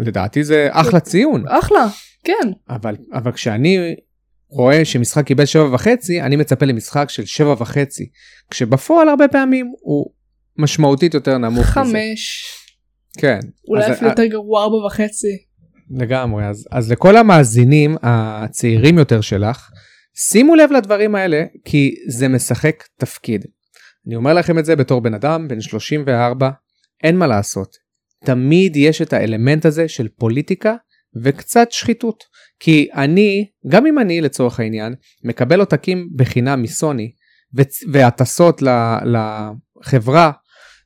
[0.00, 1.86] לדעתי זה אחלה ציון אחלה
[2.24, 3.78] כן אבל אבל כשאני
[4.50, 8.08] רואה שמשחק קיבל שבע וחצי אני מצפה למשחק של שבע וחצי
[8.50, 10.10] כשבפועל הרבה פעמים הוא
[10.56, 11.90] משמעותית יותר נמוך מזה.
[11.90, 12.44] חמש
[13.18, 15.48] כן אולי אפילו יותר גרוע ארבע וחצי
[15.90, 16.46] לגמרי.
[16.46, 19.70] אז, אז לכל המאזינים הצעירים יותר שלך,
[20.14, 23.44] שימו לב לדברים האלה, כי זה משחק תפקיד.
[24.06, 26.50] אני אומר לכם את זה בתור בן אדם, בן 34,
[27.02, 27.76] אין מה לעשות.
[28.24, 30.74] תמיד יש את האלמנט הזה של פוליטיקה
[31.22, 32.24] וקצת שחיתות.
[32.60, 34.94] כי אני, גם אם אני לצורך העניין,
[35.24, 37.12] מקבל עותקים בחינם מסוני,
[37.92, 38.62] והטסות
[39.04, 40.32] לחברה,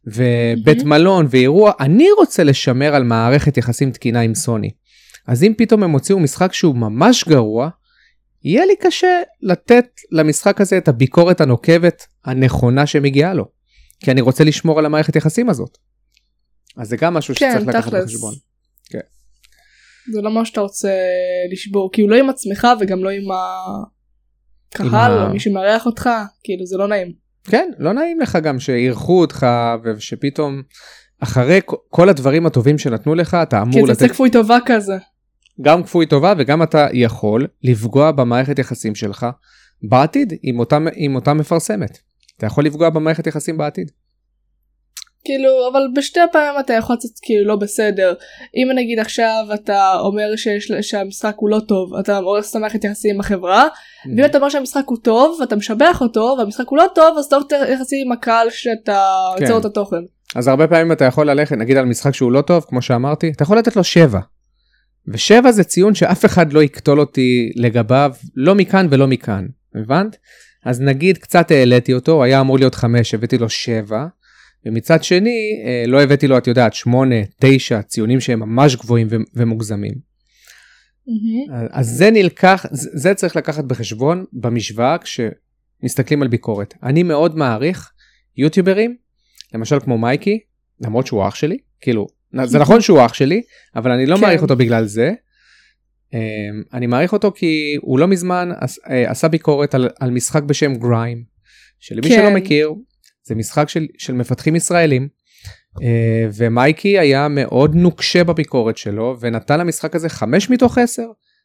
[0.06, 0.84] ובית mm-hmm.
[0.84, 4.70] מלון ואירוע, אני רוצה לשמר על מערכת יחסים תקינה עם סוני.
[5.26, 7.68] אז אם פתאום הם הוציאו משחק שהוא ממש גרוע,
[8.44, 13.44] יהיה לי קשה לתת למשחק הזה את הביקורת הנוקבת הנכונה שמגיעה לו.
[14.00, 15.78] כי אני רוצה לשמור על המערכת יחסים הזאת.
[16.76, 18.34] אז זה גם משהו כן, שצריך לקחת בחשבון.
[18.90, 19.00] כן.
[20.12, 20.92] זה לא מה שאתה רוצה
[21.52, 23.24] לשבור, כאילו לא עם עצמך וגם לא עם
[24.74, 25.32] הקהל או.
[25.32, 26.10] מי שמארח אותך,
[26.44, 27.12] כאילו זה לא נעים.
[27.44, 29.46] כן, לא נעים לך גם שאירחו אותך
[29.84, 30.62] ושפתאום
[31.20, 33.98] אחרי כל הדברים הטובים שנתנו לך אתה אמור לתת...
[33.98, 34.96] כן, זה כפוי טובה כזה.
[35.60, 39.26] גם כפוי טובה וגם אתה יכול לפגוע במערכת יחסים שלך
[39.82, 41.98] בעתיד עם אותה, עם אותה מפרסמת.
[42.36, 43.90] אתה יכול לפגוע במערכת יחסים בעתיד.
[45.24, 48.14] כאילו אבל בשתי הפעמים אתה יכול לצאת כאילו לא בסדר
[48.54, 53.14] אם נגיד עכשיו אתה אומר שיש, שהמשחק הוא לא טוב אתה הורס את המערכת יחסים
[53.14, 54.08] עם החברה mm.
[54.16, 57.36] ואם אתה אומר שהמשחק הוא טוב ואתה משבח אותו והמשחק הוא לא טוב אז אתה
[57.36, 59.04] הולך יחסים עם הקהל שאתה
[59.36, 59.42] כן.
[59.42, 59.96] יוצר את התוכן.
[60.34, 63.42] אז הרבה פעמים אתה יכול ללכת נגיד על משחק שהוא לא טוב כמו שאמרתי אתה
[63.42, 64.20] יכול לתת לו 7.
[65.08, 70.16] ושבע זה ציון שאף אחד לא יקטול אותי לגביו לא מכאן ולא מכאן הבנת?
[70.64, 74.06] אז נגיד קצת העליתי אותו היה אמור להיות 5 הבאתי לו 7
[74.66, 79.92] ומצד שני אה, לא הבאתי לו את יודעת 8 9 ציונים שהם ממש גבוהים ומוגזמים.
[79.92, 81.52] Mm-hmm.
[81.70, 87.92] אז זה נלקח זה צריך לקחת בחשבון במשוואה כשמסתכלים על ביקורת אני מאוד מעריך
[88.36, 88.96] יוטיוברים
[89.54, 90.38] למשל כמו מייקי
[90.80, 92.06] למרות שהוא אח שלי כאילו
[92.44, 93.42] זה נכון שהוא אח שלי
[93.76, 94.22] אבל אני לא כן.
[94.22, 95.12] מעריך אותו בגלל זה.
[96.14, 96.18] אמ,
[96.72, 98.48] אני מעריך אותו כי הוא לא מזמן
[98.90, 101.24] אה, עשה ביקורת על, על משחק בשם גריים
[101.78, 102.16] שלמי כן.
[102.16, 102.74] שלא מכיר
[103.24, 105.08] זה משחק של, של מפתחים ישראלים
[105.82, 111.02] אה, ומייקי היה מאוד נוקשה בביקורת שלו ונתן למשחק הזה 5 מתוך 10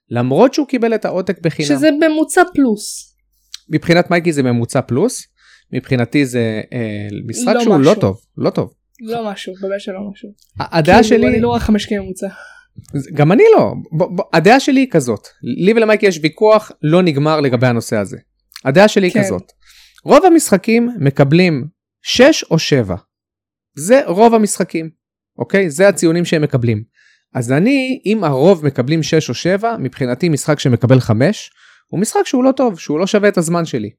[0.09, 1.67] למרות שהוא קיבל את העותק בחינם.
[1.67, 3.15] שזה ממוצע פלוס.
[3.69, 5.27] מבחינת מייקי זה ממוצע פלוס
[5.73, 7.93] מבחינתי זה אה, משחק לא שהוא לא משהו.
[7.93, 8.73] לא טוב לא טוב.
[9.01, 10.29] לא משהו באמת שלא משהו.
[10.59, 12.27] הדעה כאילו, שלי אני לא רואה 5 כממוצע.
[13.13, 17.39] גם אני לא ב, ב, הדעה שלי היא כזאת לי ולמייקי יש ויכוח לא נגמר
[17.41, 18.17] לגבי הנושא הזה.
[18.65, 19.19] הדעה שלי כן.
[19.19, 19.51] היא כזאת.
[20.07, 21.67] רוב המשחקים מקבלים
[22.01, 22.95] 6 או 7.
[23.77, 24.89] זה רוב המשחקים,
[25.37, 25.69] אוקיי?
[25.69, 26.83] זה הציונים שהם מקבלים.
[27.33, 31.51] אז אני, אם הרוב מקבלים 6 או 7, מבחינתי משחק שמקבל 5,
[31.87, 33.89] הוא משחק שהוא לא טוב, שהוא לא שווה את הזמן שלי.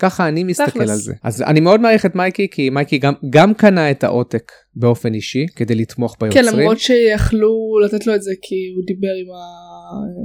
[0.00, 0.90] ככה אני מסתכל תכלס.
[0.90, 1.12] על זה.
[1.22, 5.46] אז אני מאוד מעריך את מייקי, כי מייקי גם, גם קנה את העותק באופן אישי,
[5.56, 6.44] כדי לתמוך ביוצרים.
[6.44, 9.26] כן, למרות שיכלו לתת לו את זה כי הוא דיבר עם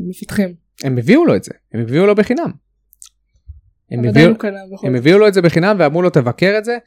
[0.05, 0.53] המפתחים.
[0.83, 2.68] הם הביאו לו את זה, הם הביאו לו בחינם.
[3.91, 4.31] הם הביאו,
[4.83, 6.77] הם הביאו לו את זה בחינם ואמרו לו תבקר את זה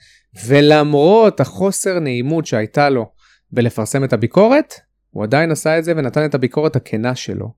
[0.46, 3.10] ולמרות החוסר נעימות שהייתה לו
[3.52, 4.74] בלפרסם את הביקורת
[5.10, 7.52] הוא עדיין עשה את זה ונתן את הביקורת הכנה שלו.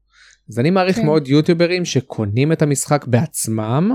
[0.51, 1.05] אז אני מעריך כן.
[1.05, 3.91] מאוד יוטיוברים שקונים את המשחק בעצמם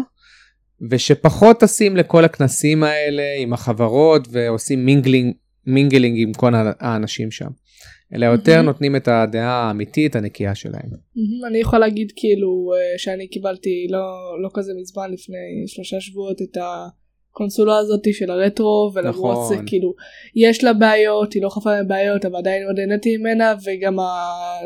[0.90, 5.34] ושפחות טסים לכל הכנסים האלה עם החברות ועושים mingling
[5.68, 7.50] mingling עם כל האנשים שם.
[8.15, 8.62] אלא יותר.
[8.62, 10.89] נותנים את הדעה האמיתית הנקייה שלהם.
[11.48, 16.58] אני יכול להגיד כאילו אה, שאני קיבלתי לא, לא כזה מזמן לפני שלושה שבועות את
[16.62, 19.58] הקונסולה הזאת של הרטרו ולמרות נכון.
[19.58, 19.93] זה כאילו
[20.36, 24.06] יש לה בעיות היא לא חפה מבעיות אבל עדיין מאוד נהניתי ממנה וגם ה...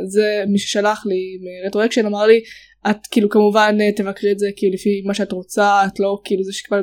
[0.06, 2.41] זה מי ששלח לי מ Retro Action אמר לי
[2.89, 6.43] את כאילו כמובן אה, תבקרי את זה כאילו לפי מה שאת רוצה את לא כאילו
[6.43, 6.82] זה שכבר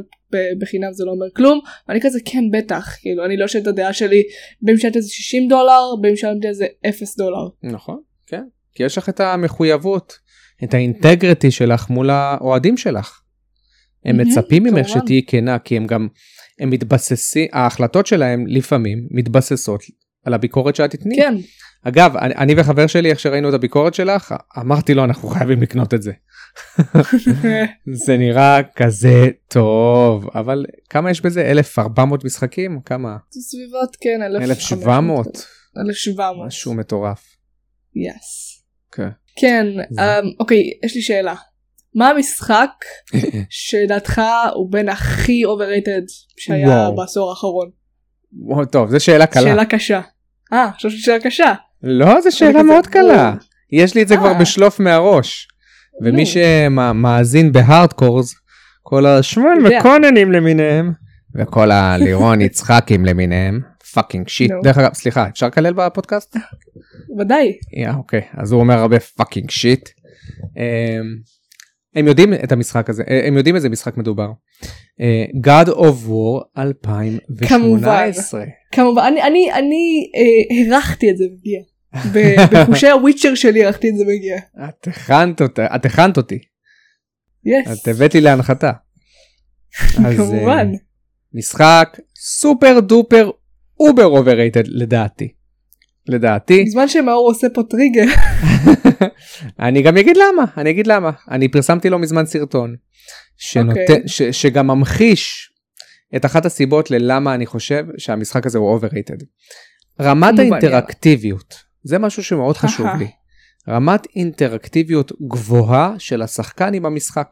[0.59, 3.93] בחינם זה לא אומר כלום ואני כזה כן בטח כאילו אני לא שואלת את הדעה
[3.93, 4.23] שלי
[4.63, 7.49] בין משלמת איזה 60 דולר בין משלמת איזה 0 דולר.
[7.63, 10.19] נכון כן כי יש לך את המחויבות
[10.65, 13.21] את ה integrity שלך מול האוהדים שלך.
[14.05, 16.09] הם מצפים ממך שתהיי כנה כי הם גם
[16.61, 19.81] הם מתבססים ההחלטות שלהם לפעמים מתבססות
[20.25, 21.17] על הביקורת שאת תתני.
[21.17, 21.35] כן.
[21.85, 25.95] אגב אני, אני וחבר שלי איך שראינו את הביקורת שלך אמרתי לו אנחנו חייבים לקנות
[25.95, 26.13] את זה.
[28.07, 35.27] זה נראה כזה טוב אבל כמה יש בזה 1400 משחקים כמה סביבות כן 1700
[35.79, 37.37] 1700 משהו מטורף.
[37.95, 38.63] יס.
[38.93, 39.67] כן, כן
[39.99, 41.35] אמ, אוקיי יש לי שאלה.
[41.95, 42.71] מה המשחק
[43.51, 44.23] שלדעתך
[44.55, 46.05] הוא בין הכי overrated
[46.37, 46.91] שהיה.
[46.97, 47.71] בעשור האחרון?
[48.73, 49.43] טוב זו שאלה קלה.
[49.43, 50.01] שאלה קשה.
[50.53, 51.55] אה, חשבתי שאלה קשה.
[51.83, 53.35] לא, זו שאלה מאוד קלה.
[53.73, 54.41] יש לי את זה כבר אה.
[54.41, 55.49] בשלוף מהראש.
[56.03, 58.35] ומי שמאזין ב hardcores,
[58.83, 60.93] כל השמואל מקוננים למיניהם,
[61.35, 63.61] וכל הלירון יצחקים למיניהם,
[63.95, 64.53] fucking shit.
[64.63, 66.37] דרך אגב, סליחה, אפשר לקלל בפודקאסט?
[67.19, 67.53] ודאי.
[67.97, 69.89] אוקיי, אז הוא אומר הרבה fucking shit.
[71.95, 74.31] הם יודעים את המשחק הזה, אה, הם יודעים איזה משחק מדובר.
[75.01, 78.45] אה, God of War 2018.
[78.73, 81.61] כמובן, אני, אני, אני אה, הרחתי את זה מגיע.
[82.53, 84.39] בחושי ה Witcher שלי הרחתי את זה מגיע.
[84.69, 86.39] את הכנת אותה, את הכנת אותי,
[87.45, 87.83] yes.
[87.83, 88.73] את הבאת לי להנחתה.
[89.81, 90.69] אז, אה, כמובן.
[91.35, 93.31] משחק super duper
[93.81, 95.29] over overrated לדעתי.
[96.09, 96.63] לדעתי.
[96.67, 98.05] בזמן שמאור עושה פה טריגר.
[99.61, 101.11] אני גם אגיד למה, אני אגיד למה.
[101.31, 102.77] אני פרסמתי לא מזמן סרטון,
[103.37, 104.09] שנותן, אוקיי.
[104.09, 105.53] ש, שגם ממחיש
[106.17, 109.25] את אחת הסיבות ללמה אני חושב שהמשחק הזה הוא overrated.
[110.01, 112.87] רמת האינטראקטיביות, זה משהו שמאוד חשוב.
[112.99, 113.11] לי.
[113.69, 117.29] רמת אינטראקטיביות גבוהה של השחקן עם המשחק.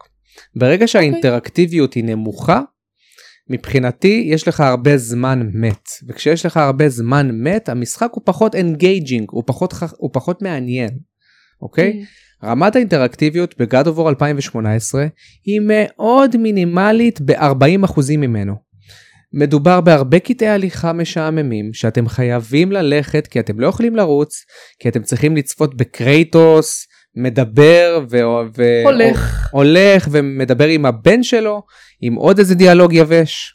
[0.57, 2.61] ברגע שהאינטראקטיביות היא נמוכה,
[3.51, 9.27] מבחינתי יש לך הרבה זמן מת וכשיש לך הרבה זמן מת המשחק הוא פחות engaging
[9.31, 10.91] הוא פחות ח- הוא פחות מעניין
[11.63, 12.05] אוקיי
[12.45, 15.07] רמת האינטראקטיביות of War 2018
[15.45, 18.55] היא מאוד מינימלית ב-40% ממנו.
[19.33, 24.45] מדובר בהרבה קטעי הליכה משעממים שאתם חייבים ללכת כי אתם לא יכולים לרוץ
[24.79, 26.87] כי אתם צריכים לצפות בקרייטוס
[27.17, 28.19] מדבר ו...
[28.57, 28.83] ו...
[28.85, 29.49] הולך.
[29.53, 31.63] הולך ומדבר עם הבן שלו
[32.01, 33.55] עם עוד איזה דיאלוג יבש.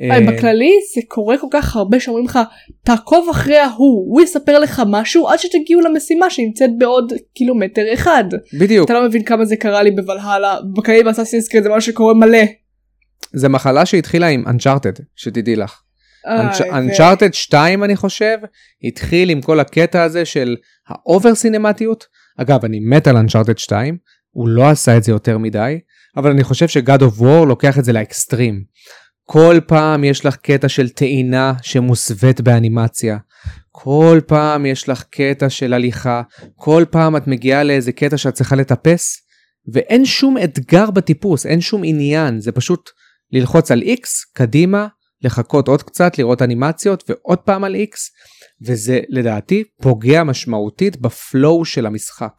[0.00, 2.38] אה, בכללי זה קורה כל כך הרבה שאומרים לך
[2.84, 8.24] תעקוב אחרי ההוא הוא יספר לך משהו עד שתגיעו למשימה שנמצאת בעוד קילומטר אחד.
[8.60, 11.92] בדיוק אתה לא מבין כמה זה קרה לי בוולהלה בכללי ב Assassin's Creed זה משהו
[11.92, 12.38] שקורה מלא.
[13.36, 15.80] זה מחלה שהתחילה עם Uncharted שתדעי לך.
[16.26, 18.38] אה, Uncharted 2 אני חושב
[18.84, 20.56] התחיל עם כל הקטע הזה של
[20.88, 22.04] ה over סינמטיות.
[22.38, 23.96] אגב אני מת על Uncharted 2
[24.30, 25.78] הוא לא עשה את זה יותר מדי
[26.16, 28.64] אבל אני חושב ש God of War לוקח את זה לאקסטרים.
[29.24, 33.18] כל פעם יש לך קטע של טעינה שמוסווית באנימציה.
[33.70, 36.22] כל פעם יש לך קטע של הליכה.
[36.54, 39.16] כל פעם את מגיעה לאיזה קטע שאת צריכה לטפס.
[39.72, 42.90] ואין שום אתגר בטיפוס אין שום עניין זה פשוט
[43.32, 44.86] ללחוץ על X קדימה
[45.22, 47.96] לחכות עוד קצת לראות אנימציות ועוד פעם על X
[48.62, 52.32] וזה לדעתי פוגע משמעותית בפלואו של המשחק.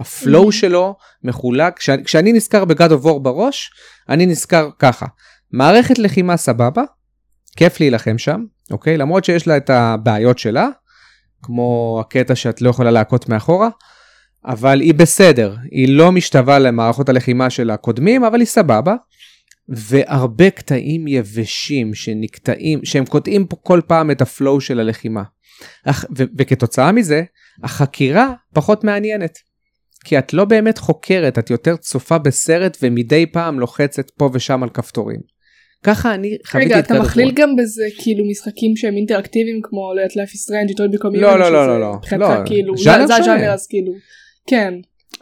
[0.00, 0.52] הפלואו Mhm.
[0.52, 3.70] שלו מחולק כשאני, כשאני נזכר ב God of War בראש
[4.08, 5.06] אני נזכר ככה
[5.52, 6.82] מערכת לחימה סבבה
[7.56, 10.68] כיף להילחם שם אוקיי למרות שיש לה את הבעיות שלה
[11.42, 13.68] כמו הקטע שאת לא יכולה להכות מאחורה
[14.44, 18.94] אבל היא בסדר היא לא משתווה למערכות הלחימה של הקודמים אבל היא סבבה.
[19.68, 25.22] והרבה קטעים יבשים שנקטעים שהם קוטעים פה כל פעם את ה flow של הלחימה.
[25.84, 27.22] אך, ו- וכתוצאה מזה
[27.62, 29.38] החקירה פחות מעניינת.
[30.04, 34.68] כי את לא באמת חוקרת את יותר צופה בסרט ומדי פעם לוחצת פה ושם על
[34.68, 35.20] כפתורים.
[35.82, 37.30] ככה אני חוויתי רגע את אתה God of מכליל.
[37.34, 41.38] גם בזה כאילו משחקים שהם אינטראקטיביים כמו לא יודעת Life is Strange, Become Human, לא,
[41.38, 41.94] לא, לא, שזה לא, לא.
[41.94, 42.94] מבחינתך לא, כאילו זה.
[42.94, 43.92] הז'אנר אז כאילו
[44.46, 44.74] כן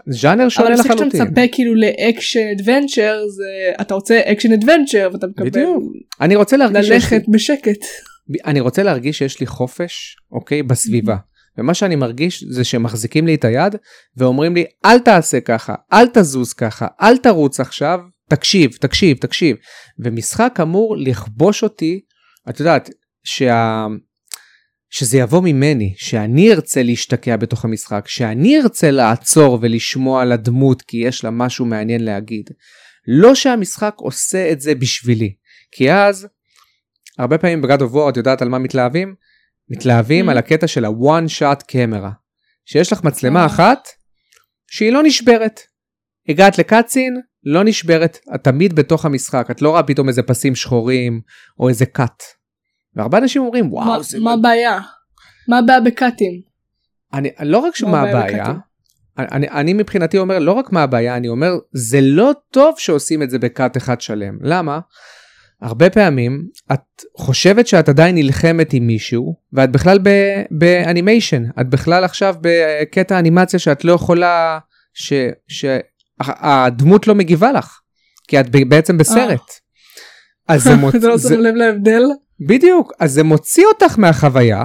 [0.09, 1.23] ז'אנר שונה אבל כשאתה לחלוטין.
[1.23, 3.45] מצפה כאילו ל action adventure זה
[3.81, 5.83] אתה רוצה action adventure ואתה מקבל בדיוק.
[6.21, 7.85] אני רוצה להרגיש שיש לי- ללכת בשקט.
[8.47, 11.17] אני רוצה להרגיש שיש לי חופש אוקיי בסביבה
[11.59, 13.75] ומה שאני מרגיש זה שמחזיקים לי את היד
[14.17, 19.57] ואומרים לי אל תעשה ככה אל תזוז ככה אל תרוץ עכשיו תקשיב תקשיב תקשיב
[19.99, 22.01] ומשחק אמור לכבוש אותי
[22.49, 22.91] את יודעת
[23.25, 23.87] שה...
[24.91, 30.97] שזה יבוא ממני שאני ארצה להשתקע בתוך המשחק שאני ארצה לעצור ולשמוע על הדמות כי
[30.97, 32.51] יש לה משהו מעניין להגיד
[33.09, 35.35] לא שהמשחק עושה את זה בשבילי
[35.73, 36.29] כי אז
[37.19, 39.15] הרבה פעמים בגד אוף וור את יודעת על מה מתלהבים?
[39.71, 40.31] מתלהבים Mm.
[40.31, 42.11] על הקטע של ה-one shot camera.
[42.65, 43.47] שיש לך מצלמה אה.
[43.47, 43.89] אחת
[44.71, 45.61] שהיא לא נשברת.
[46.29, 51.21] הגעת לקאצין, לא נשברת, את תמיד בתוך המשחק, את לא רואה פתאום איזה פסים שחורים
[51.61, 52.23] או איזה קאט.
[52.97, 54.21] והרבה אנשים אומרים וואו מה- זה...
[54.21, 54.81] מה הבעיה?
[55.49, 56.33] מה הבעיה בקאטים?
[57.15, 58.55] אני, לא רק שמה הבעיה בקאטים?
[59.19, 63.31] אני, אני מבחינתי אומר לא רק מה הבעיה, אני אומר זה לא טוב שעושים את
[63.31, 64.39] זה בקאט אחד שלם.
[64.43, 64.79] למה?
[65.63, 66.81] הרבה פעמים את
[67.17, 73.59] חושבת שאת עדיין נלחמת עם מישהו ואת בכלל ב- באנימיישן את בכלל עכשיו בקטע אנימציה
[73.59, 74.59] שאת לא יכולה
[74.95, 75.13] ש-
[75.49, 77.81] שהדמות לא מגיבה לך
[78.29, 79.51] כי את בעצם בסרט.
[80.49, 80.95] אז זה, מוצ...
[80.95, 82.03] אתה לא שם לב להבדל?
[82.41, 84.65] בדיוק אז זה מוציא אותך מהחוויה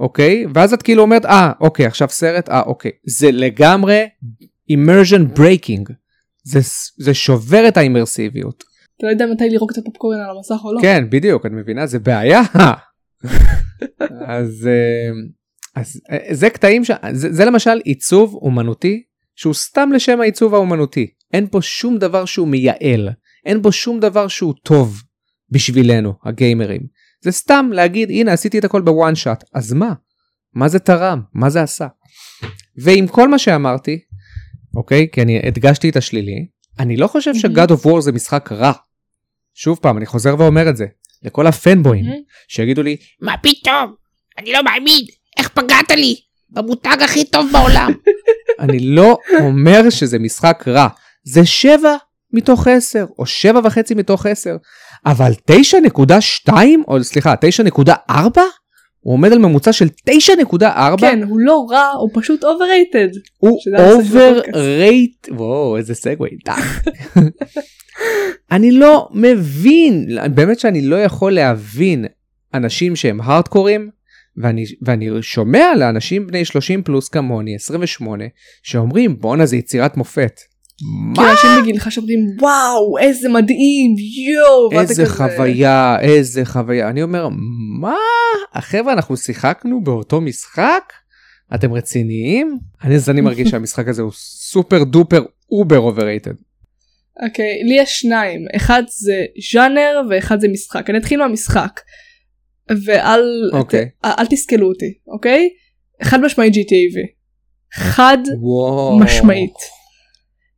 [0.00, 0.44] אוקיי?
[0.54, 2.90] ואז את כאילו אומרת אה אוקיי עכשיו סרט אה אוקיי.
[3.06, 4.06] זה לגמרי
[4.72, 5.92] immersion breaking.
[6.44, 6.60] זה,
[6.98, 8.64] זה שובר את האימרסיביות.
[8.96, 10.80] אתה לא יודע מתי לירוק את הפופקורן על המסך או לא.
[10.82, 11.86] כן בדיוק את מבינה?
[11.86, 12.42] זה בעיה.
[14.26, 15.10] אז אה,
[15.74, 16.90] אז אה, זה קטעים ש...
[17.12, 19.02] זה, זה למשל עיצוב אומנותי
[19.36, 21.06] שהוא סתם לשם העיצוב האומנותי.
[21.32, 23.08] אין פה שום דבר שהוא מייעל.
[23.46, 25.02] אין בו שום דבר שהוא טוב
[25.50, 26.80] בשבילנו הגיימרים
[27.20, 29.92] זה סתם להגיד הנה עשיתי את הכל בוואן שאט אז מה?
[30.54, 31.20] מה זה תרם?
[31.34, 31.86] מה זה עשה?
[32.82, 33.98] ועם כל מה שאמרתי,
[34.76, 35.06] אוקיי?
[35.12, 36.46] כי אני הדגשתי את השלילי,
[36.78, 38.72] אני לא חושב ש-God of War זה משחק רע.
[39.54, 40.86] שוב פעם, אני חוזר ואומר את זה.
[41.22, 42.04] לכל הפנבויים,
[42.48, 43.94] שיגידו לי, מה פתאום?
[44.38, 45.04] אני לא מאמין.
[45.38, 46.16] איך פגעת לי?
[46.50, 47.92] במותג הכי טוב בעולם.
[48.60, 50.88] אני לא אומר שזה משחק רע.
[51.24, 51.96] זה 7
[52.32, 54.56] מתוך 10, או 7 וחצי מתוך 10.
[55.06, 55.32] אבל
[56.48, 56.52] 9.2,
[56.88, 57.34] או סליחה,
[58.08, 58.12] 9.4?
[59.00, 60.64] הוא עומד על ממוצע של 9.4.
[60.98, 63.18] כן, הוא לא רע, הוא פשוט overrated.
[63.38, 66.82] הוא overrate, וואו איזה סגווי, טח.
[68.52, 72.04] אני לא מבין, באמת שאני לא יכול להבין
[72.54, 73.90] אנשים שהם הארדקורים,
[74.36, 78.24] ואני, ואני שומע לאנשים בני 30 פלוס כמוני, 28,
[78.62, 80.40] שאומרים בואנה זה יצירת מופת.
[81.16, 81.30] מה?
[81.32, 83.94] אנשים בגילך שאומרים וואו איזה מדהים
[84.28, 84.80] יואו.
[84.80, 86.88] איזה כזה- חוויה, איזה חוויה.
[86.88, 87.28] אני אומר,
[87.80, 87.96] מה?
[88.54, 90.82] החבר'ה, אנחנו שיחקנו באותו משחק?
[91.54, 92.58] אתם רציניים?
[92.84, 96.34] אני, אז אני מרגיש שהמשחק הזה הוא super duper over overrated.
[97.22, 100.90] אוקיי, לי יש שניים, אחד זה ז'אנר ואחד זה משחק.
[100.90, 101.80] אני אתחיל מהמשחק.
[102.84, 103.84] ואל אוקיי.
[103.86, 105.48] ת- אל תסקלו אותי, אוקיי?
[106.02, 106.58] חד משמעית GTA
[106.94, 106.98] V.
[107.74, 108.98] חד וואו.
[108.98, 109.54] משמעית.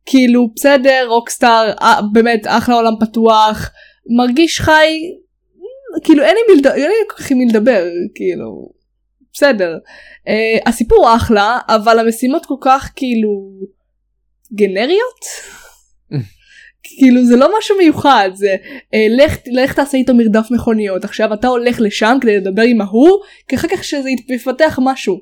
[0.05, 3.71] כאילו בסדר רוקסטאר אה, באמת אחלה עולם פתוח
[4.17, 4.87] מרגיש חי
[6.03, 7.83] כאילו אין לי מי לדבר אין לי כל כך עם מי לדבר
[8.15, 8.71] כאילו
[9.33, 9.77] בסדר.
[9.77, 13.51] uh, הסיפור אחלה אבל המשימות כל כך כאילו
[14.53, 15.25] גנריות?
[16.83, 21.47] כאילו זה לא משהו מיוחד זה uh, לך לך תעשה איתו מרדף מכוניות עכשיו אתה
[21.47, 25.19] הולך לשם כדי לדבר עם ההוא כי אחר כך שזה יפתח משהו.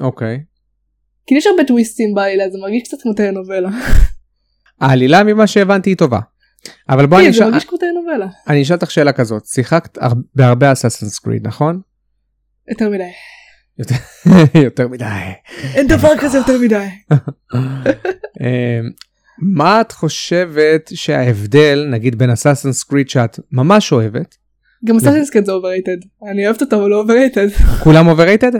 [0.00, 0.38] אוקיי.
[1.26, 3.68] כאילו יש הרבה טוויסטים בעלילה זה מרגיש קצת כמו טלנובלה.
[4.80, 6.20] העלילה ממה שהבנתי היא טובה.
[6.88, 7.54] אבל בוא כן, אני אשאל.
[8.48, 11.80] אני אשאל אותך שאלה כזאת שיחקת הר- בהרבה Assassin's Creed נכון?
[12.68, 13.10] יותר מדי.
[14.64, 15.04] יותר מדי.
[15.74, 16.86] אין דבר כזה יותר מדי.
[18.42, 18.80] אה,
[19.38, 24.34] מה את חושבת שההבדל נגיד בין Assassin's Creed שאת ממש אוהבת
[24.84, 25.96] גם Assassin's Creed זה overrated.
[26.30, 27.48] אני אוהבת אותו אבל לא overrated.
[27.84, 28.50] כולם overrated?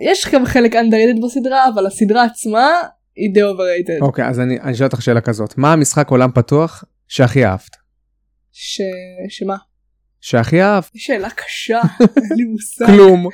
[0.00, 2.68] יש גם חלק underrated בסדרה אבל הסדרה עצמה
[3.16, 3.98] היא די overrated.
[4.00, 7.76] אוקיי אז אני אשאל אותך שאלה כזאת מה המשחק עולם פתוח שהכי אהבת?
[8.52, 8.80] ש...
[9.28, 9.56] שמה?
[10.20, 10.90] שהכי אהבת?
[10.94, 11.80] שאלה קשה.
[12.00, 12.86] אין לי מושג.
[12.86, 13.28] כלום.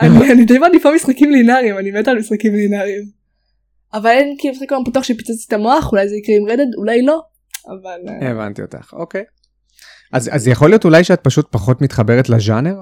[0.00, 3.02] אני אני די מעדיפה משחקים לינאריים אני מתה על משחקים לינאריים.
[3.94, 6.74] אבל אין כאילו משחק עולם פתוח שפיצצתי את המוח אולי זה יקרה עם Red Dead
[6.78, 7.22] אולי לא.
[7.68, 9.24] אבל אה, הבנתי אותך אוקיי.
[10.12, 12.74] אז אז יכול להיות אולי שאת פשוט פחות מתחברת לז'אנר?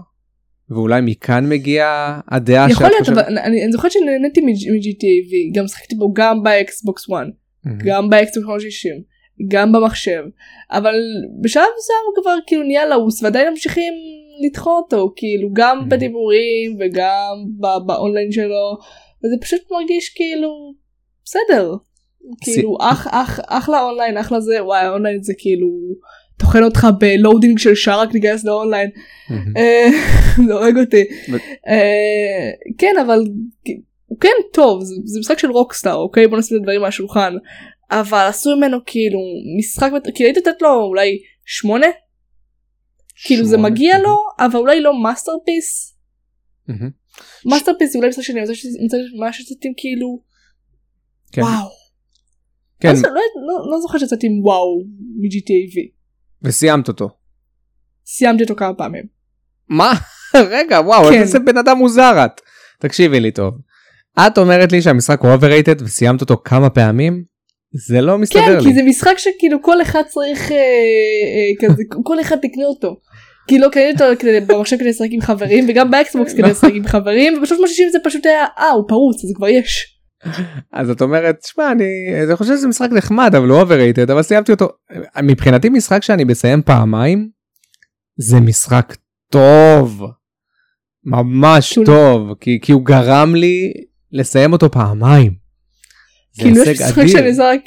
[0.71, 5.67] ואולי מכאן מגיעה הדעה יכול שאת להיות חושבת- אבל אני אני זוכרת שנהניתי מ-GTA גם
[5.67, 7.11] שחקתי בו גם ב Xbox 1
[7.65, 7.79] מהמם.
[7.85, 8.93] גם ב Xbox 360
[9.49, 10.23] גם במחשב
[10.71, 10.95] אבל
[11.45, 13.93] בשלב מסוים הוא כבר כאילו נהיה לעוס ועדיין ממשיכים
[14.47, 15.91] לדחוף אותו כאילו גם Mhm.
[15.91, 18.77] בדיבורים וגם ב- באונליין שלו
[19.25, 20.75] וזה פשוט מרגיש כאילו
[21.25, 21.75] בסדר
[22.41, 25.69] כאילו אח אח אחלה אונליין אחלה זה וואי האונליין זה כאילו
[26.37, 28.91] טוחן אותך ב loading של שעה רק להיכנס לאונליין
[29.31, 29.57] מהמם.
[29.57, 29.89] אה,
[30.47, 31.05] זה הורג אותי.
[31.69, 33.19] אה, כן אבל
[34.07, 37.35] הוא כן טוב זה, זה משחק של Rockstar אוקיי בוא נשים את הדברים על השולחן
[37.91, 39.19] אבל עשו ממנו כאילו
[39.59, 41.87] משחק כאילו היית לתת לו אולי שמונה
[43.25, 43.57] כאילו זה.
[43.57, 45.97] מגיע לו אבל אולי לא masterpiece.
[47.47, 48.55] masterpiece זה אולי משחק שאני רוצה
[49.69, 50.21] עם כאילו
[51.33, 51.43] כן.
[51.43, 51.69] וואו.
[52.81, 54.85] כן לא, לא, לא, לא זוכר שיצאתי עם וואו
[55.21, 55.94] מ-GTA V.
[56.45, 57.09] וסיימת אותו.
[58.07, 59.05] סיימתי אותו כמה פעמים.
[59.69, 59.93] מה?
[60.55, 61.21] רגע וואו כן.
[61.21, 62.41] איזה בן אדם מוזר את.
[62.79, 63.55] תקשיבי לי טוב.
[64.27, 67.25] את אומרת לי שהמשחק הוא overrated וסיימת אותו כמה פעמים?
[67.89, 68.65] זה לא מסתדר כן, לי.
[68.65, 72.97] כי זה משחק שכאילו כל אחד צריך אה, אה, כזה, כל אחד תקנה אותו.
[73.49, 76.87] כי לא קניתי אותו כדי, במחשב כדי לשחק עם חברים וגם באקסבוקס כדי לשחק עם
[76.87, 79.94] חברים וב-360 זה פשוט היה אה הוא פרוץ אז כבר יש.
[80.73, 81.85] אז את אומרת שמע אני
[82.29, 84.69] אני חושב שזה משחק נחמד אבל הוא overrated אבל סיימתי אותו
[85.23, 87.31] מבחינתי משחק שאני מסיים פעמיים
[88.19, 88.97] זה משחק
[89.31, 90.03] טוב
[91.05, 93.73] ממש כאילו- טוב כי כי הוא גרם לי
[94.13, 95.45] לסיים אותו פעמיים.
[96.39, 97.07] כאילו יש משחק.
[97.07, 97.61] שאני משחק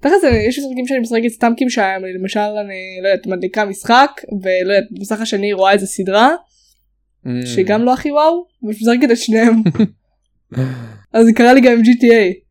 [0.00, 4.10] תכל'ס יש משחקים שאני משחקת סתם כי משעמם לי למשל אני לא יודעת מדליקה משחק
[4.42, 6.30] ולא יודעת בסך השני רואה איזה סדרה
[7.26, 7.46] Mm.
[7.46, 9.62] שגם לא הכי וואו ומשחקת את שניהם
[11.12, 12.50] אז זה קרה לי גם עם GTA.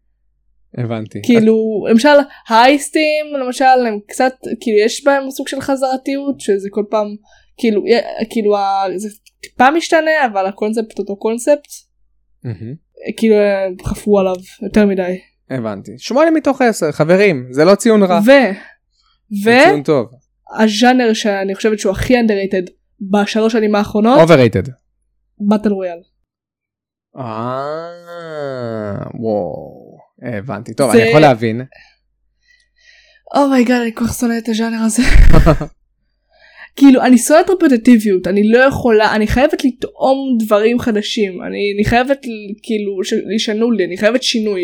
[0.77, 1.19] הבנתי.
[1.23, 2.09] כאילו למשל
[2.47, 7.07] האייסטים למשל הם קצת כאילו יש בהם סוג של חזרתיות שזה כל פעם
[7.57, 7.83] כאילו
[8.29, 8.55] כאילו
[8.95, 9.09] זה
[9.41, 11.67] טיפה משתנה אבל הקונספט אותו קונספט.
[13.17, 13.35] כאילו
[13.83, 15.19] חפרו עליו יותר מדי.
[15.49, 15.91] הבנתי.
[15.97, 18.19] שמונה מתוך עשר חברים זה לא ציון רע.
[18.25, 18.31] ו...
[19.45, 19.49] ו...
[19.63, 20.07] ציון טוב.
[20.59, 22.71] הז'אנר שאני חושבת שהוא הכי underrated
[23.11, 24.69] בשלוש שנים האחרונות, overrated.
[25.39, 25.99] battle royale.
[27.17, 29.97] אה, וואו,
[30.37, 30.73] הבנתי.
[30.73, 31.61] טוב, זה- אני יכול להבין.
[33.35, 35.03] oh my god אני כל כך שונאת את הז'אנר הזה.
[36.75, 42.25] כאילו אני שונאת רפטטיביות אני לא יכולה אני חייבת לטעום דברים חדשים אני, אני חייבת
[42.25, 44.61] ל- כאילו שישנו לי אני חייבת שינוי.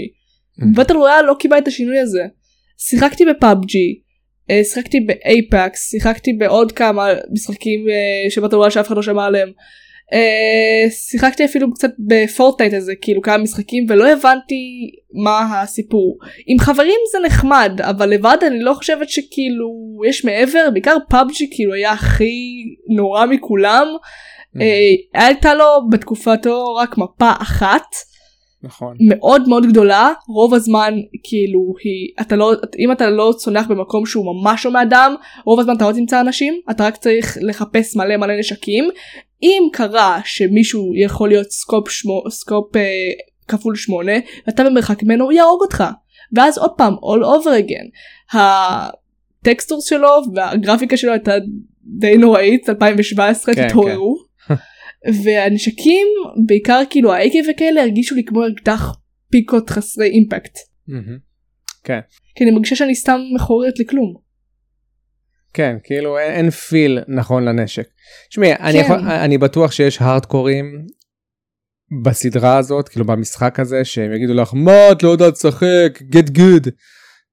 [0.76, 2.24] battle royale לא קיבלה את השינוי הזה.
[2.78, 4.00] שיחקתי ב PUBG,
[4.64, 9.26] שיחקתי ב Apex, שיחקתי בעוד כמה משחקים אה, של battle royale שאף אחד לא שמע
[9.26, 9.50] עליהם.
[10.14, 16.18] אה, שיחקתי אפילו קצת ב Fortnite הזה כאילו כמה משחקים ולא הבנתי מה הסיפור.
[16.48, 21.74] עם חברים זה נחמד אבל לבד אני לא חושבת שכאילו יש מעבר בעיקר PUBG כאילו
[21.74, 22.64] היה הכי
[22.96, 23.88] נורא מכולם.
[24.62, 27.96] אה, הייתה לו בתקופתו רק מפה אחת.
[28.66, 28.98] נכון.
[29.00, 30.94] מאוד מאוד גדולה רוב הזמן
[31.24, 35.76] כאילו היא אתה לא אם אתה לא צונח במקום שהוא ממש הומה אדם רוב הזמן
[35.76, 38.90] אתה לא תמצא אנשים אתה רק צריך לחפש מלא מלא נשקים
[39.44, 42.82] אם קרה שמישהו יכול להיות scope שמו scope אה,
[43.48, 44.14] כפול שמונה
[44.48, 45.84] ואתה במרחק ממנו הוא יהרוג אותך
[46.34, 47.90] ואז עוד פעם all over again
[48.40, 51.34] ה texture שלו והגרפיקה שלו הייתה
[51.84, 54.18] די נוראית 2017 כן, תתעוררו.
[55.24, 56.08] והנשקים
[56.48, 58.96] בעיקר כאילו האקי וכאלה הרגישו לי כמו אקדח
[59.32, 60.58] פיקות חסרי אימפקט.
[60.88, 61.18] מהמם.
[62.36, 64.16] כי אני מרגישה שאני סתם מכוערת לכלום.
[65.54, 67.88] כן, כאילו אין, אין פיל נכון לנשק.
[68.38, 68.80] אני, כן.
[68.80, 70.86] יכול, אני בטוח שיש הארדקורים
[72.04, 76.70] בסדרה הזאת, כאילו במשחק הזה, שהם יגידו לך, מה את לא יודעת לשחק, get good,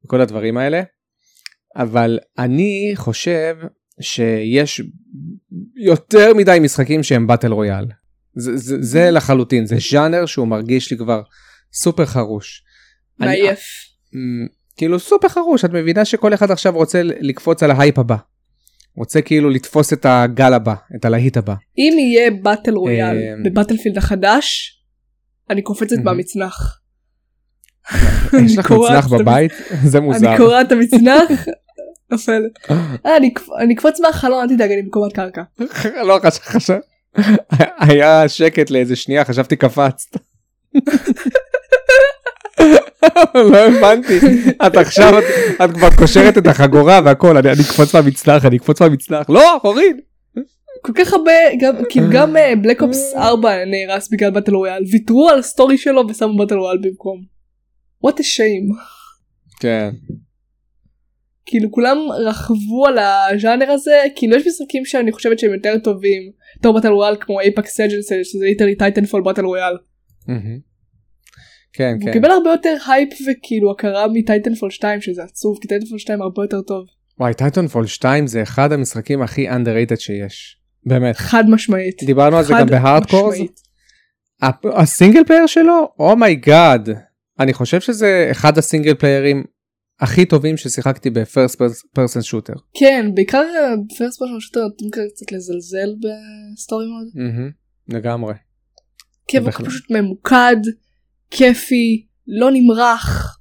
[0.04, 0.82] וכל הדברים האלה.
[1.76, 3.56] אבל אני חושב
[4.00, 4.82] שיש
[5.76, 7.84] יותר מדי משחקים שהם battle royale.
[8.34, 11.22] זה, זה, זה לחלוטין, זה ז'אנר שהוא מרגיש לי כבר
[11.72, 12.64] סופר חרוש.
[13.18, 13.60] מעייף.
[14.14, 18.16] מ, כאילו סופר חרוש את מבינה שכל אחד עכשיו רוצה לקפוץ על ההייפ הבא.
[18.96, 21.54] רוצה כאילו לתפוס את הגל הבא את הלהיט הבא.
[21.78, 24.78] אם יהיה battle royale אמ, ב Battlefield החדש
[25.50, 25.96] אני קופצת.
[26.04, 26.78] במצנח.
[28.44, 29.52] יש לך מצנח בבית
[29.84, 30.28] זה מוזר.
[30.28, 31.46] אני קורעת את המצנח.
[32.12, 32.42] נופל.
[33.06, 35.42] אה, אני אקפ- אני אקפוץ מהחלון אל תדאג אני בקומת קרקע.
[36.08, 36.78] לא חשב.
[37.88, 40.16] היה שקט לאיזה שנייה חשבתי קפצת.
[43.34, 44.18] לא הבנתי
[44.66, 45.24] את עכשיו את,
[45.74, 49.96] כבר קושרת את החגורה והכל אני, אקפוץ מהמצנח אני אקפוץ מהמצנח לא הוריד.
[50.82, 55.38] כל כך הרבה גם כאילו גם Black Ops 4 נהרס בגלל battle royale ויתרו על
[55.38, 57.22] ה story שלו ושמו battle royale במקום.
[58.06, 58.76] what a shame.
[59.60, 59.90] כן.
[61.52, 66.22] כאילו כולם רכבו על הז'אנר הזה כאילו יש משחקים שאני חושבת שהם יותר טובים
[66.58, 69.76] בתור battle royale כמו Apex Legends שזה literally Titanfall battle royale.
[70.28, 70.58] מהמם.
[71.72, 72.12] כן הוא כן.
[72.12, 76.42] קיבל הרבה יותר הייפ וכאילו הכרה מ Titanfall 2 שזה עצוב כי Titanfall 2 הרבה
[76.44, 76.86] יותר טוב
[77.20, 80.56] וואי Titanfall 2 זה אחד המשחקים הכי underrated שיש.
[80.86, 81.16] באמת.
[81.16, 82.02] חד משמעית.
[82.02, 83.38] דיברנו על זה גם ב hardcores.
[84.64, 86.88] ה single player שלו oh my god.
[87.40, 89.44] אני חושב שזה אחד ה single player ים
[90.02, 91.62] הכי טובים ששיחקתי ב first
[91.92, 92.52] person shooter.
[92.74, 93.42] כן בעיקר
[93.98, 97.22] first person shooter נותנים קצת לזלזל ב story mode.
[97.88, 98.34] לגמרי.
[99.28, 99.50] כן הוא.
[99.50, 100.56] פשוט ממוקד
[101.30, 103.38] כיפי לא נמרח.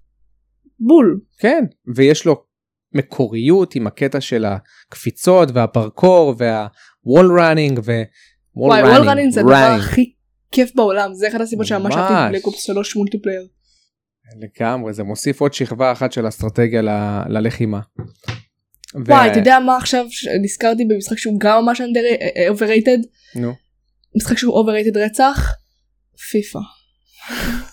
[0.80, 1.20] בול.
[1.40, 1.64] כן
[1.96, 2.44] ויש לו
[2.94, 7.92] מקוריות עם הקטע של הקפיצות והפרקור וה wall running ו...
[8.56, 9.54] וואי wall running זה הדבר.
[9.54, 10.14] הכי
[10.52, 12.32] כיף בעולם זה אחד הסיבות שממש אהבתי את ממש.
[12.32, 13.48] Black Ops 3 multiplayer.
[14.40, 17.80] לגמרי זה מוסיף עוד שכבה אחת של אסטרטגיה ל- ללחימה.
[18.96, 20.06] וואי אתה יודע מה עכשיו
[20.42, 21.82] נזכרתי במשחק שהוא גם ממש
[22.50, 22.98] overrated
[23.36, 23.54] נו.
[24.16, 25.54] משחק שהוא overrated רצח?
[26.32, 26.60] פיפא.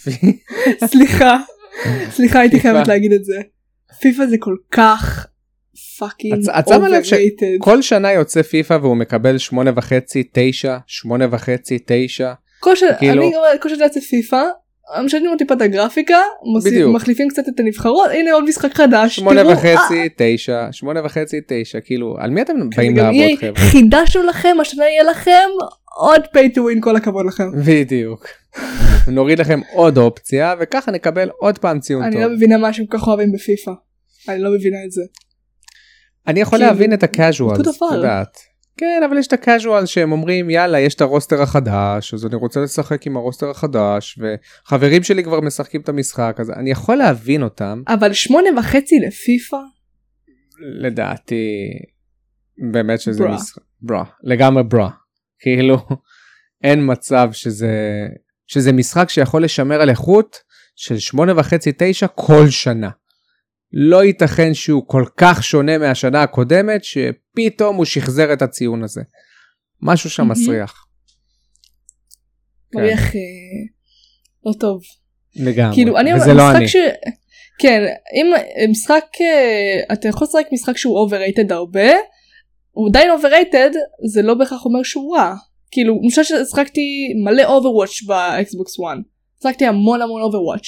[0.91, 1.37] סליחה.
[2.11, 2.61] סליחה הייתי.
[2.61, 3.41] חייבת להגיד את זה.
[4.01, 5.27] פיפא זה כל כך
[5.99, 12.33] fucking overrated כל שנה יוצא פיפא והוא מקבל שמונה וחצי תשע שמונה וחצי תשע.
[12.61, 13.31] כל כאילו-
[13.61, 14.43] כל שנה יוצא פיפא
[15.05, 16.19] משנים לו טיפה את הגרפיקה
[16.65, 16.95] בדיוק.
[16.95, 21.37] מחליפים קצת את הנבחרות הנה עוד משחק חדש שמונה תראו, אה, וחצי תשע שמונה וחצי
[21.49, 25.49] תשע כאילו על מי אתם באים גם לעבוד חבר'ה חידשנו לכם השנה יהיה לכם
[25.97, 27.45] עוד pay to win כל הכבוד לכם.
[27.67, 28.27] בדיוק.
[29.09, 32.23] נוריד לכם עוד אופציה וככה נקבל עוד פעם ציון אני טוב.
[32.23, 33.71] לא מבינה מה שהם כל כך אוהבים בפיפא.
[34.29, 35.03] אני לא מבינה את זה.
[36.27, 37.95] אני יכול כאילו, להבין את הקאז'ואל, אותו את.
[37.95, 38.39] יודעת.
[38.79, 42.61] כן אבל יש את הקאז'ואל שהם אומרים יאללה יש את הרוסטר החדש אז אני רוצה
[42.61, 47.83] לשחק עם הרוסטר החדש וחברים שלי כבר משחקים את המשחק אז אני יכול להבין אותם
[47.89, 49.57] אבל שמונה וחצי לפיפא?
[50.81, 51.71] לדעתי
[52.73, 53.35] באמת שזה ברה.
[53.35, 54.91] משחק ברה לגמרי ברה
[55.39, 55.79] כאילו
[56.65, 58.07] אין מצב שזה
[58.47, 60.37] שזה משחק שיכול לשמר על איכות
[60.77, 62.91] של שמונה וחצי תשע כל שנה.
[63.73, 69.01] לא ייתכן שהוא כל כך שונה מהשנה הקודמת שפתאום הוא שחזר את הציון הזה.
[69.83, 70.29] משהו שם.
[70.29, 70.87] מסריח.
[72.73, 72.79] כן.
[72.79, 73.21] מריח אה,
[74.47, 74.83] לא טוב.
[75.37, 75.75] לגמרי.
[75.75, 76.69] כאילו אני וזה לא אני.
[76.69, 76.77] ש...
[77.59, 77.81] כן
[78.15, 78.27] אם
[78.71, 81.91] משחק אה, אתה יכול לשחק משחק שהוא overrated הרבה
[82.71, 83.75] הוא עדיין overrated
[84.13, 85.35] זה לא בהכרח אומר שהוא רע.
[85.71, 88.97] כאילו אני חושבת ששחקתי מלא Overwatch באקסבוקס 1.
[89.43, 90.67] שחקתי המון המון Overwatch.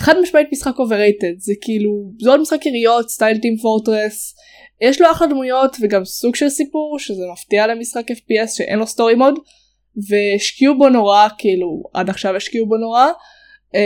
[0.00, 4.34] חד משמעית משחק overrated זה כאילו זה עוד משחק יריות סטייל Team Fortress.
[4.80, 9.14] יש לו אחלה דמויות וגם סוג של סיפור שזה מפתיע למשחק FPS שאין לו story
[9.14, 9.34] mode.
[10.08, 13.06] והשקיעו בו נורא כאילו עד עכשיו השקיעו בו נורא.
[13.74, 13.80] אה,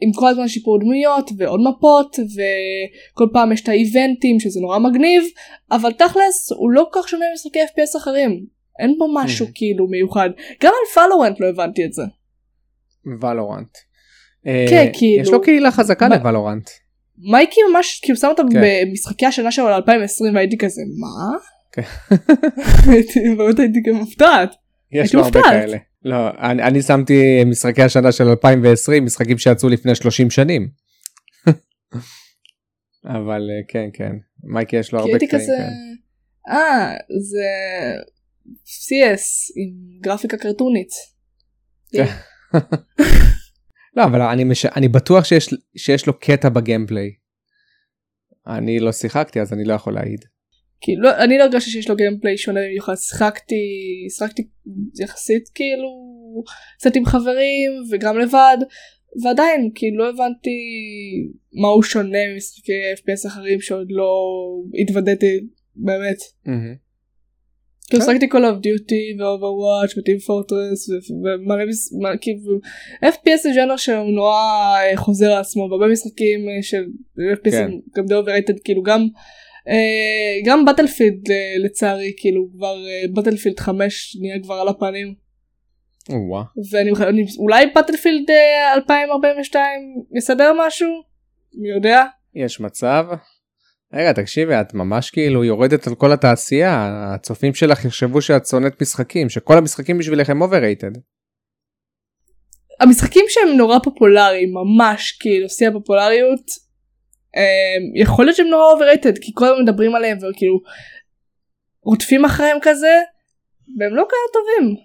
[0.00, 4.60] עם כל הזמן שיפור דמויות ועוד מפות וכל פעם יש את ה event ים שזה
[4.60, 5.24] נורא מגניב
[5.70, 8.46] אבל תכלס הוא לא כל כך שונה ממשחקי FPS אחרים
[8.78, 9.50] אין בו משהו Mhm.
[9.54, 10.30] כאילו מיוחד
[10.62, 12.02] גם על פלורנט לא הבנתי את זה
[13.22, 13.78] ולורנט.
[14.44, 16.70] כן, כאילו- יש לו קהילה חזקה לוולורנט.
[17.18, 18.62] מייקי ממש כאילו שם אותם כן.
[18.86, 21.38] במשחקי השנה שלו ל-2020 והייתי כזה מה?
[21.72, 21.82] כן.
[22.92, 24.54] הייתי- באמת הייתי גם מופתעת.
[24.92, 25.40] יש לו הרבה.
[25.42, 25.76] כאלה.
[26.04, 30.68] לא, אני, אני שמתי משחקי השנה של 2020, משחקים שיצאו לפני 30 שנים.
[33.04, 34.12] אבל אה, כן, כן,
[34.44, 35.30] מייקי יש לו הרבה קטעים.
[35.30, 36.52] כזה כן.
[36.52, 36.92] אה
[37.30, 37.44] זה
[38.64, 39.22] CS
[39.56, 39.70] עם
[40.00, 40.90] גרפיקה קרטונית.
[43.96, 44.66] לא, אבל אני, מש...
[44.66, 47.10] אני בטוח שיש, שיש לו קטע בגיימפליי.
[48.46, 50.24] אני לא שיחקתי אז אני לא יכול להעיד.
[50.80, 53.54] כאילו לא, אני לא הרגשתי שיש לו גיימפליי שונה במיוחד שיחקתי
[54.18, 54.42] שיחקתי
[55.00, 55.88] יחסית כאילו
[56.78, 58.56] קצת עם חברים וגם לבד
[59.24, 60.50] ועדיין כאילו לא הבנתי
[61.62, 64.12] מה הוא שונה ממשחקי FPS אחרים שעוד לא
[64.82, 65.40] התוודעתי
[65.76, 66.18] באמת.
[67.90, 68.10] כאילו כן.
[68.10, 70.88] שיחקתי Call of Duty ו Overwatch ו Team Fortress.
[72.02, 72.58] מה- כאילו
[73.04, 74.34] FPS זה ז'אנר שהוא נורא
[74.76, 76.84] אה, חוזר על עצמו והרבה משחקים אה, של
[77.34, 77.70] FPS כן.
[77.96, 79.06] גם די overrated כאילו גם
[79.68, 79.74] אה,
[80.44, 81.20] גם Battlefield
[81.64, 82.76] לצערי כאילו כבר
[83.14, 85.14] בטלפילד 5 נהיה כבר על הפנים.
[86.72, 88.30] ואני אני- אולי בטלפילד
[88.74, 89.80] 2042
[90.16, 90.88] יסדר משהו
[91.54, 92.04] מי יודע
[92.34, 93.04] יש מצב.
[93.94, 99.28] רגע תקשיבי את ממש כאילו יורדת על כל התעשייה הצופים שלך יחשבו שאת שונאת משחקים
[99.28, 100.98] שכל המשחקים בשבילך הם overrated.
[102.80, 106.50] המשחקים שהם נורא פופולריים ממש כאילו שיא הפופולריות
[107.36, 110.60] אה, יכול להיות שהם נורא overrated כי כל הזמן מדברים עליהם וכאילו
[111.82, 113.00] רודפים אחריהם כזה
[113.78, 114.76] והם לא כאלה טובים.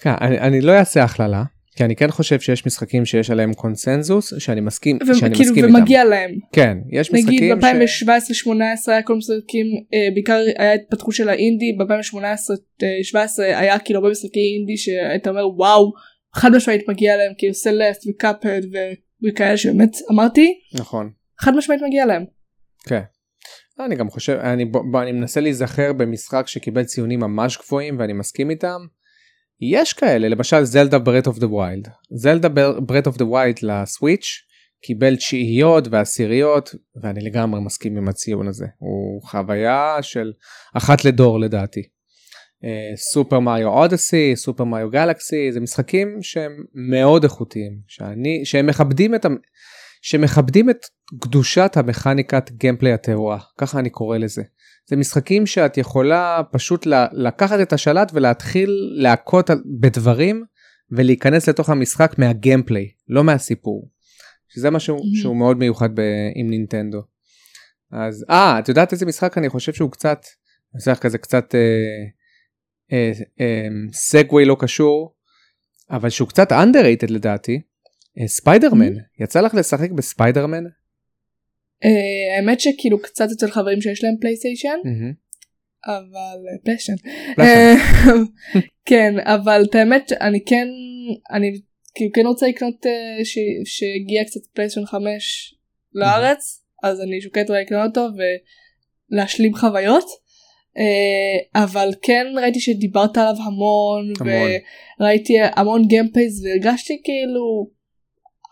[0.00, 1.42] כן, אני, אני לא אעשה הכללה
[1.76, 5.76] כי אני כן חושב שיש משחקים שיש עליהם קונצנזוס שאני מסכים שאני וכאילו מסכים איתם.
[5.76, 8.02] ומגיע להם כן יש נגיד משחקים ש...
[8.02, 14.40] ב-2017-2018 היה כל משחקים אה, בעיקר היה התפתחות של האינדי ב-2018-2017 היה כאילו הרבה משחקי
[14.58, 15.92] אינדי שהיית אומר וואו
[16.34, 18.60] חד משמעית מגיע להם כאילו סלפט וקאפד
[19.28, 21.10] וכאלה שבאמת אמרתי נכון.
[21.40, 22.24] חד משמעית מגיע להם.
[22.88, 23.00] כן.
[23.80, 28.12] אני גם חושב אני בוא, בוא, אני מנסה להיזכר במשחק שקיבל ציונים ממש גבוהים ואני
[28.12, 28.80] מסכים איתם.
[29.60, 32.48] יש כאלה למשל Zelda Breath of the Wild Zelda
[32.86, 34.42] Breath of the Wild ל Switch
[34.82, 40.32] קיבל תשיעיות ועשיריות ואני לגמרי מסכים עם הציון הזה הוא חוויה של
[40.74, 41.82] אחת לדור לדעתי.
[42.96, 49.24] Super Mario Odyssey Super Mario Galaxy זה משחקים שהם מאוד איכותיים שאני שהם מכבדים את
[49.24, 49.28] ה...
[50.02, 50.86] שמכבדים את
[51.20, 54.42] קדושת המכניקת גיימפליי הטהורה ככה אני קורא לזה.
[54.86, 60.44] זה משחקים שאת יכולה פשוט לקחת את השלט ולהתחיל להכות בדברים
[60.90, 63.90] ולהיכנס לתוך המשחק מהגיימפליי לא מהסיפור.
[64.54, 64.98] שזה משהו.
[65.22, 67.02] שהוא מאוד מיוחד ב- עם נינטנדו.
[67.92, 70.20] אז אה את יודעת איזה משחק אני חושב שהוא קצת
[70.74, 71.60] משחק כזה קצת אה,
[72.92, 75.14] אה, אה, סגווי לא קשור
[75.90, 77.60] אבל שהוא קצת underrated לדעתי.
[78.18, 80.64] אה, ספיידרמן יצא לך לשחק בספיידרמן?
[81.84, 84.76] אה, האמת שכאילו קצת אצל חברים שיש להם פלייסטיישן.
[85.86, 87.08] אבל אה, פלייסטיישן.
[87.40, 87.74] אה,
[88.88, 90.68] כן אבל את האמת אני כן
[91.30, 91.60] אני
[91.94, 92.86] כאילו כן רוצה לקנות
[93.24, 95.54] ש- שהגיע קצת פלייסטיישן 5
[95.94, 98.06] לארץ אז אני שוקלת אולי לקנות אותו
[99.12, 100.04] ולהשלים חוויות.
[100.78, 104.50] אה, אבל כן ראיתי שדיברת עליו המון המון.
[105.00, 107.70] וראיתי המון gameplays והרגשתי כאילו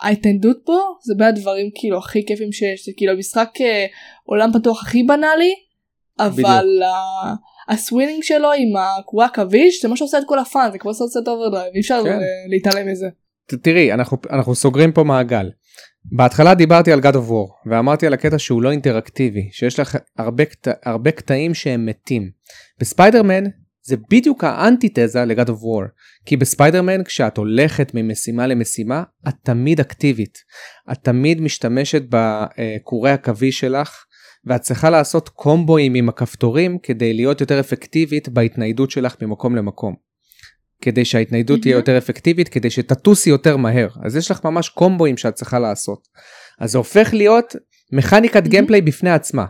[0.02, 3.86] ההתניידות פה זה בין הדברים כאילו הכי כיפים שיש זה כאילו המשחק אה,
[4.24, 5.54] עולם פתוח הכי בנאלי
[6.18, 7.34] אבל ה-
[7.72, 10.94] ה swinging שלו עם הקורי עכביש זה מה שעושה את כל ה fun זה כמו
[10.94, 12.12] Sunset Overdrive אי אפשר כן.
[12.12, 12.18] אה,
[12.50, 13.06] להתעלם מזה.
[13.62, 15.50] תראי אנחנו אנחנו סוגרים פה מעגל.
[16.04, 20.44] בהתחלה דיברתי על God of War ואמרתי על הקטע שהוא לא אינטראקטיבי שיש לך הרבה,
[20.44, 20.68] קט...
[20.84, 22.30] הרבה קטעים שהם מתים.
[22.80, 23.44] בספיידרמן
[23.84, 25.88] זה בדיוק האנטיתזה ל-God of War.
[26.26, 30.38] כי בספיידרמן כשאת הולכת ממשימה למשימה, את תמיד אקטיבית.
[30.92, 34.04] את תמיד משתמשת בקורי עכבי שלך,
[34.44, 39.94] ואת צריכה לעשות קומבואים עם הכפתורים כדי להיות יותר אפקטיבית בהתניידות שלך ממקום למקום.
[40.80, 41.80] כדי שההתניידות תהיה מהמם.
[41.80, 43.88] יותר אפקטיבית, כדי שתטוסי יותר מהר.
[44.04, 46.08] אז יש לך ממש קומבואים שאת צריכה לעשות.
[46.60, 47.56] אז זה הופך להיות
[47.92, 48.48] מכניקת מהמם.
[48.48, 49.44] gameplay בפני עצמה.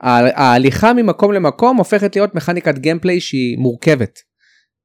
[0.00, 4.18] ההליכה ממקום למקום הופכת להיות מכניקת gameplay שהיא מורכבת.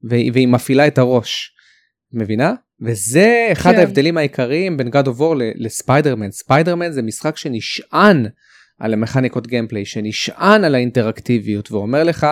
[0.04, 1.56] והיא, מפעילה את הראש.
[2.14, 2.54] מבינה?
[2.82, 3.80] וזה אחד כן.
[3.80, 6.32] ההבדלים העיקריים בין God of War לספיידרמן.
[6.32, 8.26] ספיידרמן זה משחק שנשען
[8.80, 12.28] על המכניקות gameplay, שנשען על האינטראקטיביות ואומר לך,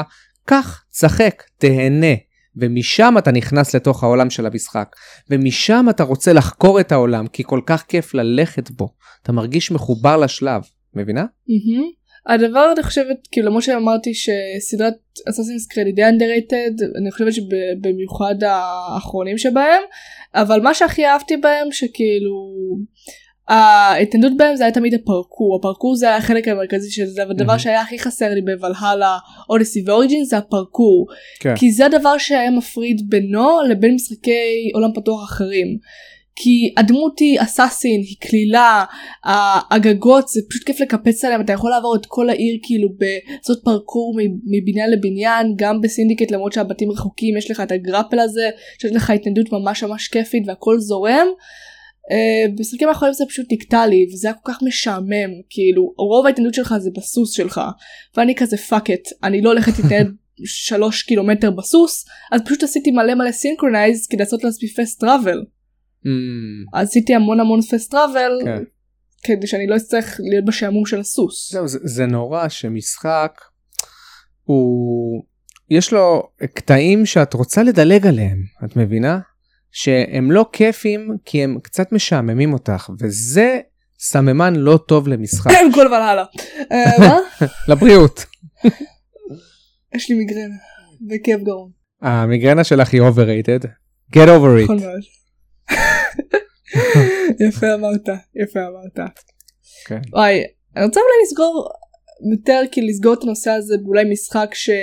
[0.45, 2.15] קח, שחק, תהנה.
[2.55, 4.95] ומשם אתה נכנס לתוך העולם של המשחק,
[5.29, 8.93] ומשם אתה רוצה לחקור את העולם, כי כל כך כיף ללכת בו.
[9.23, 10.61] אתה מרגיש מחובר לשלב,
[10.93, 11.25] מבינה?
[11.47, 12.00] מהמם.
[12.27, 14.93] הדבר אני חושבת כאילו למרות שאמרתי שסדרת
[15.29, 19.81] אסאסינס קרד היא די underrated אני חושבת שבמיוחד האחרונים שבהם
[20.35, 22.51] אבל מה שהכי אהבתי בהם שכאילו
[23.47, 27.59] ההתנדות בהם זה היה תמיד הפרקור הפרקור זה היה החלק המרכזי של זה והדבר מהמם.
[27.59, 29.17] שהיה הכי חסר לי בוולהלה
[29.49, 31.07] אודיסי ואוריג'ין זה הפרקור
[31.39, 31.55] כן.
[31.55, 35.77] כי זה הדבר שהיה מפריד בינו לבין משחקי עולם פתוח אחרים.
[36.35, 38.85] כי הדמות היא assassin, היא קלילה,
[39.71, 42.89] הגגות זה פשוט כיף לקפץ עליהם, אתה יכול לעבור את כל העיר כאילו
[43.37, 44.15] לעשות פרקור
[44.45, 48.49] מבניין לבניין, גם ב Syndicate למרות שהבתים רחוקים יש לך את ה grapple הזה,
[48.81, 51.27] שיש לך התניידות ממש ממש כיפית והכל זורם.
[52.01, 56.53] Uh, בסרטים האחרונים זה פשוט נקטע לי וזה היה כל כך משעמם כאילו רוב ההתניידות
[56.53, 57.61] שלך זה בסוס שלך
[58.17, 60.11] ואני כזה fuck it אני לא הולכת להתנייד
[60.45, 65.37] שלוש קילומטר בסוס אז פשוט עשיתי מלא מלא synchronize כדי לעשות לעצמי fast travel
[66.05, 68.63] Mm, עשיתי המון המון fast travel כן.
[69.23, 71.51] כדי שאני לא אצטרך להיות בשעמום של הסוס.
[71.51, 73.41] זהו, זה, זה נורא שמשחק
[74.43, 75.23] הוא
[75.69, 79.19] יש לו קטעים שאת רוצה לדלג עליהם את מבינה
[79.71, 83.59] שהם לא כיפים כי הם קצת משעממים אותך וזה
[83.99, 86.23] סממן לא טוב למשחק כל ולהלה.
[86.71, 87.17] אה, מה?
[87.73, 88.25] לבריאות
[89.95, 90.55] יש לי מיגרנה
[91.09, 91.69] וכאב גרון.
[92.01, 93.65] המיגרנה שלך היא overrated
[94.15, 95.20] get over נכון it מאוד.
[97.47, 99.09] יפה אמרת יפה אמרת.
[99.87, 99.99] כן.
[100.13, 100.43] וואי
[100.75, 101.69] אני רוצה אולי לסגור
[102.33, 104.81] יותר כאילו לסגור את הנושא הזה באולי משחק שהוא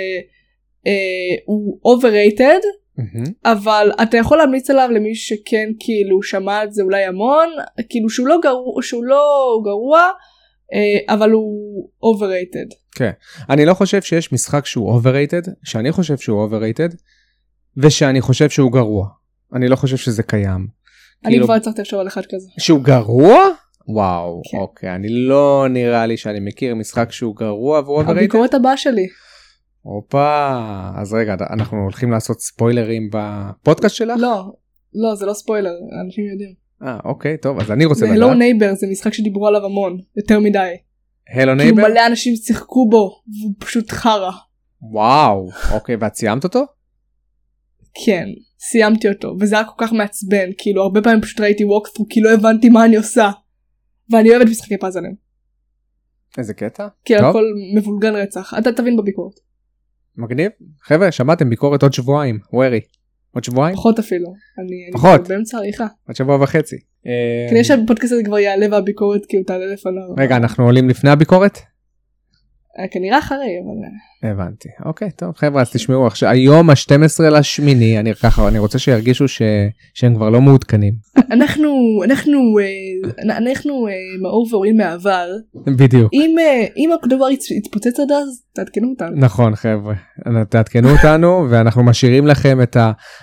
[1.85, 2.63] overrated
[2.97, 3.23] מהמם.
[3.45, 7.49] אבל אתה יכול להמליץ עליו למי שכן כאילו שמע את זה אולי המון
[7.89, 10.09] כאילו שהוא לא גרוע שהוא לא גרוע
[10.73, 12.75] אה, אבל הוא overrated.
[13.49, 16.95] אני לא חושב שיש משחק שהוא overrated שאני חושב שהוא overrated
[17.77, 19.07] ושאני חושב שהוא גרוע
[19.53, 20.78] אני לא חושב שזה קיים.
[21.25, 22.49] אני כאילו- כבר הצלחתי לחשוב על אחד כזה.
[22.57, 23.39] שהוא גרוע?
[23.87, 24.57] וואו, כן.
[24.57, 28.11] אוקיי, אני לא נראה לי שאני מכיר משחק שהוא גרוע והוא overrated.
[28.11, 29.07] הביקורת הבאה שלי.
[29.81, 30.59] הופה,
[30.95, 34.17] אז רגע, אנחנו הולכים לעשות ספוילרים בפודקאסט שלך?
[34.19, 34.51] לא
[34.93, 35.71] לא זה לא ספוילר
[36.05, 36.53] אנשים יודעים.
[36.83, 38.29] אה, אוקיי, טוב, אז אני רוצה לדעת.
[38.31, 40.59] Hello Neighbor זה משחק שדיברו עליו המון יותר מדי.
[40.59, 40.77] הלו
[41.33, 41.83] כאילו Neighbor?
[41.83, 44.31] מלא אנשים שיחקו בו והוא פשוט חרא.
[44.81, 46.63] וואו, אוקיי, ואת סיימת אותו?
[48.05, 48.25] כן
[48.59, 52.33] סיימתי אותו וזה היה כל כך מעצבן כאילו הרבה פעמים פשוט ראיתי walkthrough כי לא
[52.33, 53.31] הבנתי מה אני עושה.
[54.11, 55.15] ואני אוהבת משחקי פאזלים.
[56.37, 56.87] איזה קטע?
[57.05, 57.25] כי טוב.
[57.25, 57.43] הכל
[57.75, 59.33] מבולגן רצח אתה תבין בביקורת.
[60.17, 60.51] מגניב.
[60.83, 62.81] חבר'ה, שמעתם ביקורת עוד שבועיים, וורי.
[63.33, 63.75] עוד שבועיים?
[63.75, 64.33] פחות אפילו.
[64.59, 65.25] אני אני פחות.
[65.25, 65.87] כבר באמצע עריכה.
[66.07, 66.75] עוד שבוע וחצי.
[67.07, 70.15] אה, כדי שהפודקאסט הזה כבר יעלה והביקורת כאילו תעלה לפניו.
[70.17, 71.59] רגע, אנחנו עולים לפני הביקורת?
[72.79, 74.29] אה, כנראה אחרי אבל.
[74.31, 79.27] הבנתי אוקיי טוב חבר'ה אז תשמעו עכשיו היום ה-12 לשמיני אני ככה אני רוצה שירגישו
[79.27, 79.41] ש...
[79.93, 80.93] שהם כבר לא מעודכנים
[81.31, 81.69] אנחנו
[82.03, 85.27] אנחנו אה, אנחנו אה, מאור ואורים מהעבר
[85.67, 89.17] בדיוק אם אה, אם הדבר יתפוצץ עד אז תעדכנו אותנו.
[89.17, 89.95] נכון חבר'ה
[90.49, 92.77] תעדכנו אותנו ואנחנו משאירים לכם את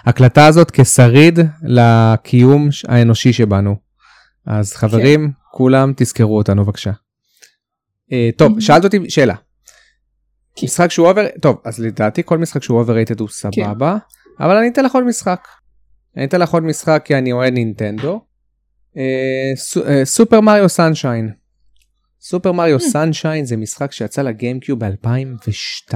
[0.07, 3.77] ההקלטה הזאת כשריד לקיום האנושי שבנו
[4.47, 6.93] אז חברים כולם תזכרו אותנו בבקשה.
[8.13, 8.61] אה, טוב Mhm.
[8.61, 9.35] שאלת אותי שאלה.
[10.57, 10.67] כן.
[10.67, 13.97] משחק שהוא אובר טוב אז לדעתי כל משחק שהוא overrated הוא סבבה
[14.41, 15.49] אבל אני אתן לך עוד משחק.
[16.17, 18.21] אני אתן לך עוד משחק כי אני אוהד נינטנדו.
[18.97, 19.53] אה,
[19.89, 21.31] אה, סופר מריו סנשיין.
[22.21, 25.95] סופר מריו סנשיין זה משחק שיצא לגיימקיוב ב-2002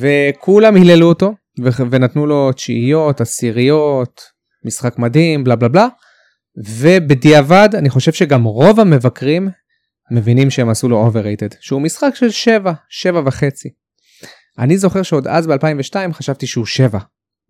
[0.00, 1.34] וכולם היללו אותו
[1.90, 4.20] ונתנו לו תשיעיות עשיריות
[4.64, 5.88] משחק מדהים בלה בלה בלה
[6.66, 9.48] ובדיעבד אני חושב שגם רוב המבקרים
[10.10, 13.68] מבינים שהם עשו לו overrated שהוא משחק של 7 7 וחצי.
[14.58, 16.98] אני זוכר שעוד אז ב2002 חשבתי שהוא 7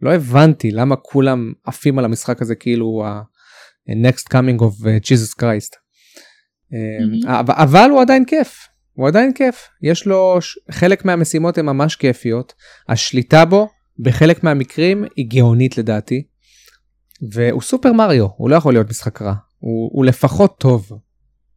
[0.02, 5.76] לא הבנתי למה כולם עפים על המשחק הזה כאילו ה-next coming of uh, Jesus Christ.
[6.72, 7.28] Mhm.
[7.28, 9.68] אבל, הוא עדיין כיף הוא עדיין כיף.
[9.82, 10.38] יש לו,
[10.70, 12.54] חלק מהמשימות הן ממש כיפיות.
[12.88, 16.22] השליטה בו, בחלק מהמקרים, היא גאונית לדעתי.
[17.32, 19.34] והוא סופר מריו, הוא לא יכול להיות משחק רע.
[19.58, 20.92] הוא, הוא לפחות טוב.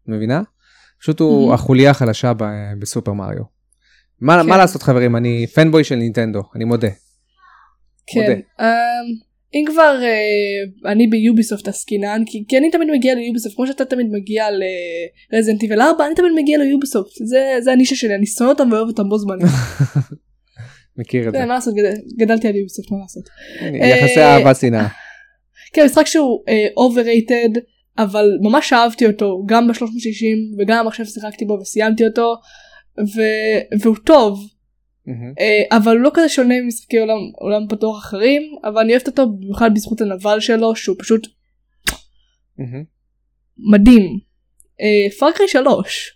[0.08, 0.42] מבינה?
[1.04, 1.54] פשוט הוא Mhm.
[1.54, 2.44] החוליה החלשה ב-
[2.80, 3.44] בסופר מריו.
[4.22, 4.50] מה, כן.
[4.50, 6.88] מה לעשות חברים, אני fanboy של נינטנדו, אני מודה.
[8.08, 8.20] כן.
[8.22, 8.34] מודה.
[8.34, 8.66] אמ,
[9.54, 13.68] אם כבר אה, אני ב Ubisoft עסקינן, כי, כי אני תמיד מגיע ל Ubisoft, כמו
[13.68, 14.46] שאתה תמיד מגיע
[15.34, 18.50] ל Resident Evil 4, אני תמיד מגיע ל Ubisoft, זה, זה הנישה שלי, אני שונא
[18.50, 19.46] אותם ואוהב אותם בו זמנית.
[20.98, 21.38] מכיר את זה.
[21.38, 23.24] כן, מה לעשות, גדל, גדלתי על Ubisoft, מה לעשות.
[23.62, 24.88] יחסי אה, אהבה שנאה.
[25.74, 26.44] כן, משחק שהוא
[26.78, 27.50] overrated,
[27.98, 32.36] אבל ממש אהבתי אותו, גם ב-360 וגם עכשיו שיחקתי בו וסיימתי אותו,
[33.00, 34.40] ו- והוא טוב.
[35.40, 39.30] אה, אבל הוא לא כזה שונה ממשחקי עולם, עולם פתוח אחרים, אבל אני אוהבת אותו
[39.30, 41.28] במיוחד בזכות הנבל שלו, שהוא פשוט.
[43.72, 44.20] מדהים.
[45.20, 46.12] פארקריי 3,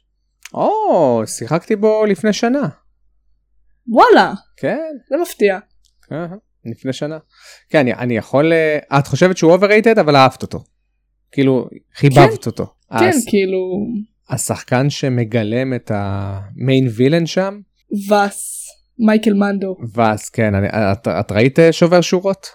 [0.54, 2.68] או, שיחקתי בו לפני שנה.
[3.88, 5.60] וואלה, כן, זה מפתיע.
[6.66, 7.18] לפני שנה.
[7.70, 8.54] כן, אני, אני יכול...
[8.54, 10.64] אה, את חושבת שהוא overrated אבל אהבת אותו.
[11.32, 12.66] כאילו, חיבבת אותו.
[13.00, 13.78] כן, הס- כאילו,
[14.30, 17.60] השחקן שמגלם את המיין וילן שם,
[18.10, 18.66] וס,
[19.00, 19.76] מייקל מנדו.
[19.94, 22.48] ואז כן, אני, את, את ראית אה, שובר שורות?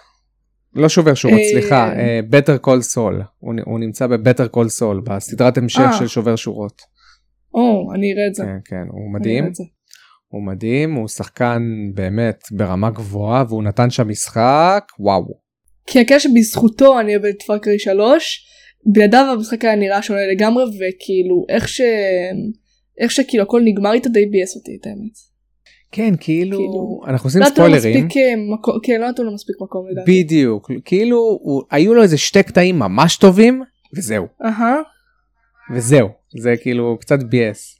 [0.75, 5.01] לא שובר שורות, אה, סליחה, אה, Better Call Saul, הוא, הוא נמצא ב-Better Call Saul,
[5.03, 5.89] בסדרת המשך.
[5.99, 6.81] של שובר שורות.
[7.53, 8.43] או, אני אראה את זה.
[8.43, 9.51] כן, כן, הוא מדהים.
[10.27, 11.61] הוא מדהים, הוא שחקן
[11.93, 15.23] באמת ברמה גבוהה, והוא נתן שם משחק, וואו.
[15.87, 18.45] כי הקטע שבזכותו אני אוהבת את Far Cry 3,
[18.85, 21.81] בלעדיו המשחק היה נראה שונה לגמרי, וכאילו, איך ש...
[22.99, 25.33] איך שכאילו הכל נגמר איתו די ביאס אותי את האמת.
[25.91, 28.05] כן, כאילו, כאילו, אנחנו עושים לא ספוילרים.
[28.05, 30.23] מספיק אה, מקום, כן, לא נתנו לו מספיק מקום לדעתי.
[30.23, 33.63] בדיוק, כאילו, הוא, היו לו איזה שתי קטעים ממש טובים,
[33.97, 34.75] וזהו, אהה.
[35.73, 36.07] וזהו,
[36.39, 37.79] זה כאילו קצת ביאס.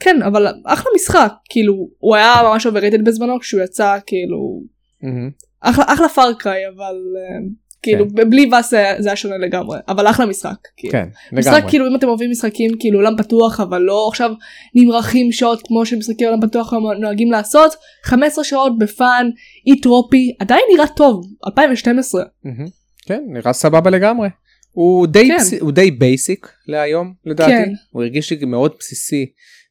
[0.00, 4.62] כן, אבל אחלה משחק, כאילו, הוא היה ממש overrated בזמנו כשהוא יצא, כאילו,
[5.02, 5.30] מהמם.
[5.60, 7.46] אחלה, אחלה Far Cry, אבל אה,
[7.92, 10.56] כאילו, בלי Vaas זה היה- זה היה שונה לגמרי, אבל אחלה משחק.
[10.76, 10.92] כאילו.
[10.92, 11.70] כן, משחק לגמרי.
[11.70, 14.30] כאילו אם אתם אוהבים משחקים כאילו עולם פתוח אבל לא עכשיו
[14.74, 17.74] נמרחים שעות כמו שמשחקי עולם פתוח נוהגים לעשות
[18.04, 19.30] 15 שעות ב fun
[19.66, 22.66] אי טרופי עדיין נראה טוב 2012 מהמם.
[23.06, 24.28] כן, נראה סבבה לגמרי.
[24.72, 25.36] הוא די, כן.
[25.36, 25.54] בס...
[25.60, 27.50] הוא די basic להיום לדעתי.
[27.52, 27.72] כן.
[27.90, 29.26] הוא הרגיש לי מאוד בסיסי,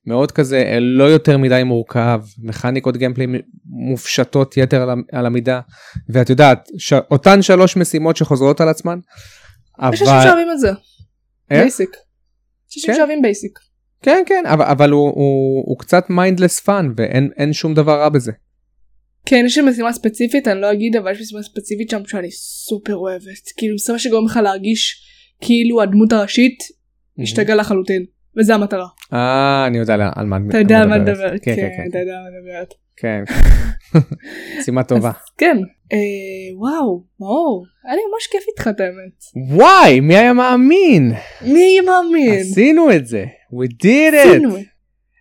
[0.07, 3.27] מאוד כזה אה, לא יותר מדי מורכב, מכניקות גיימפליי
[3.65, 5.61] מופשטות יתר על, על המידה.
[6.09, 6.93] ואת יודעת, ש...
[7.11, 8.99] אותן שלוש משימות שחוזרות על עצמן.
[8.99, 10.23] יש אנשים אבל...
[10.23, 10.69] שאוהבים את זה.
[11.51, 11.61] איך?
[11.61, 11.89] basic.
[11.89, 12.97] יש אנשים כן.
[12.97, 13.59] שאוהבים basic.
[14.01, 18.09] כן כן אבל, אבל הוא, הוא, הוא קצת mindless fun ואין אין שום דבר רע
[18.09, 18.31] בזה.
[19.25, 22.95] כן יש לי משימה ספציפית אני לא אגיד אבל יש משימה ספציפית שם שאני סופר
[22.95, 25.01] אוהבת כאילו זה מה שגורם לך להרגיש
[25.41, 26.57] כאילו הדמות הראשית
[27.23, 28.05] השתגעה לחלוטין
[28.37, 28.87] וזה המטרה.
[29.13, 31.17] אה אני יודע על מה אתה יודע על מה מדברת.
[31.17, 31.37] לדבר.
[31.41, 32.73] כן כן כן אתה יודע על מה לדברת.
[32.97, 33.23] כן.
[33.27, 33.99] כן.
[34.59, 35.11] משימה טובה.
[35.37, 35.57] כן.
[35.93, 39.51] אה, וואו מאור היה לי ממש כיף איתך את האמת.
[39.57, 42.39] וואי מי היה מאמין מי יהיה מאמין?
[42.39, 44.55] עשינו את זה we did it.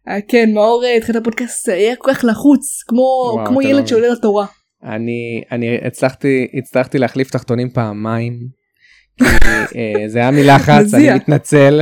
[0.09, 3.87] אה, כן מאור אה, התחיל את הפודקאסט היה כל כך לחוץ כמו לא ילד.
[3.87, 4.47] שעולה לתורה.
[5.53, 5.79] אני
[6.59, 8.64] הצלחתי להחליף תחתונים פעמיים.
[9.23, 11.15] אה, זה היה מלחץ אני.
[11.15, 11.81] מתנצל.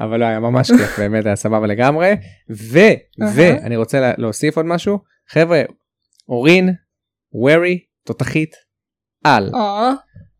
[0.00, 2.12] אבל לא היה ממש כיף באמת היה סבבה לגמרי
[2.50, 2.78] ו
[3.34, 4.98] ואני רוצה לה- להוסיף עוד משהו
[5.28, 5.62] חבר'ה
[6.28, 6.74] אורין
[7.34, 8.50] ורי תותחית
[9.24, 9.92] על אה,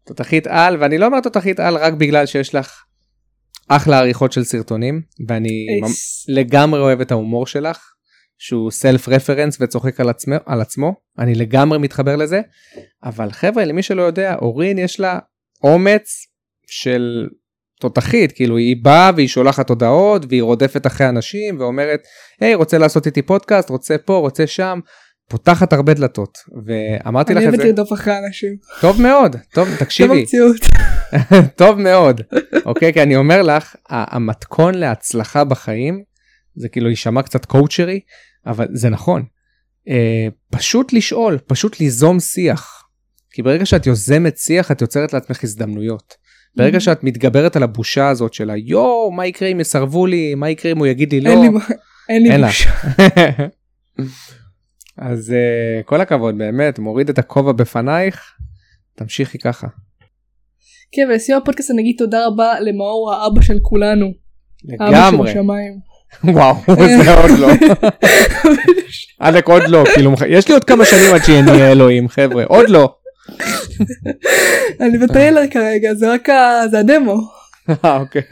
[0.07, 2.83] תותחית על ואני לא אומר תותחית על רק בגלל שיש לך
[3.69, 5.49] אחלה עריכות של סרטונים ואני.
[6.29, 7.93] לגמרי אוהב את ההומור שלך
[8.43, 12.41] שהוא סלף רפרנס וצוחק על עצמו על עצמו אני לגמרי מתחבר לזה
[13.05, 15.19] אבל חבר'ה למי שלא יודע אורין יש לה
[15.63, 16.27] אומץ
[16.67, 17.27] של
[17.81, 22.01] תותחית כאילו היא באה והיא שולחת הודעות והיא רודפת אחרי אנשים ואומרת
[22.41, 24.81] היי רוצה לעשות איתי פודקאסט רוצה פה רוצה שם
[25.29, 28.57] פותחת הרבה דלתות ואמרתי לך אני את אוהבת זה לרדוף אחרי אנשים.
[28.81, 30.25] טוב מאוד טוב תקשיבי.
[31.57, 32.21] טוב מאוד
[32.65, 36.03] אוקיי כי אני אומר לך המתכון להצלחה בחיים
[36.57, 38.01] זה כאילו יישמע קצת קואוצ'רי
[38.47, 39.23] אבל זה נכון
[39.89, 42.89] אה, פשוט לשאול פשוט ליזום שיח
[43.33, 46.15] כי ברגע שאת יוזמת שיח את יוצרת לעצמך הזדמנויות
[46.57, 50.73] ברגע שאת מתגברת על הבושה הזאת של היואו מה יקרה אם יסרבו לי מה יקרה
[50.73, 51.49] אם הוא יגיד לי לא אין לי
[52.09, 52.47] אין לי אין.
[52.47, 52.71] בושה.
[54.97, 58.33] אז uh, כל הכבוד באמת מוריד את הכובע בפנייך
[58.95, 59.67] תמשיכי ככה.
[60.93, 64.13] כן ולסיום הפודקאסט אני אגיד תודה רבה למאור האבא של כולנו.
[64.65, 65.90] לגמרי שבשמיים.
[66.25, 66.55] וואו
[67.05, 67.49] זה עוד לא
[69.21, 72.95] עלק עוד לא כאילו יש לי עוד כמה שנים עד שנהיה אלוהים חבר'ה עוד לא.
[74.81, 77.17] אני בטריילר כרגע זה רק ה- זה הדמו.
[77.85, 78.23] אה, אוקיי.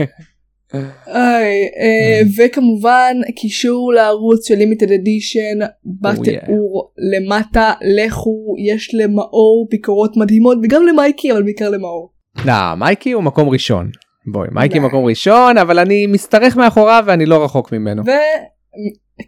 [1.08, 5.58] איי, אה, וכמובן קישור לערוץ של לימיטד אדישן
[6.00, 12.12] בתיאור למטה לכו יש למאור ביקורות מדהימות וגם למייקי אבל בעיקר למאור.
[12.44, 13.90] לא, מייקי הוא מקום ראשון.
[14.32, 14.78] בואי, מייקי.
[14.78, 18.02] מקום ראשון, אבל אני משתרך מאחוריו ואני לא רחוק ממנו.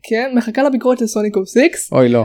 [0.02, 2.24] כן, מחכה לביקורת לסוניק אוף 6 אוי לא.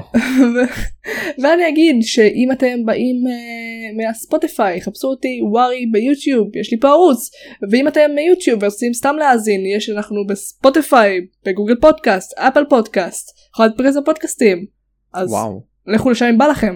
[1.41, 7.30] ואני אגיד שאם אתם באים uh, מהספוטיפיי חפשו אותי ווארי ביוטיוב יש לי פה ערוץ
[7.71, 13.95] ואם אתם מיוטיוב ורוצים סתם להאזין יש אנחנו בספוטיפיי בגוגל פודקאסט אפל פודקאסט אחד פרס
[13.97, 14.65] הפודקאסטים
[15.13, 15.61] אז וואו.
[15.88, 16.76] לכו לשם אם בא לכם.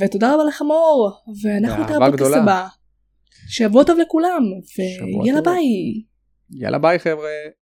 [0.00, 1.10] ותודה רבה לך מאור
[1.42, 2.34] ואנחנו נתראה בפודקאסט.
[2.34, 2.66] הבא.
[3.46, 4.42] שבוע טוב לכולם
[4.78, 5.40] ויאללה.
[5.40, 5.64] ביי.
[6.50, 7.30] יאללה ביי חבר'ה.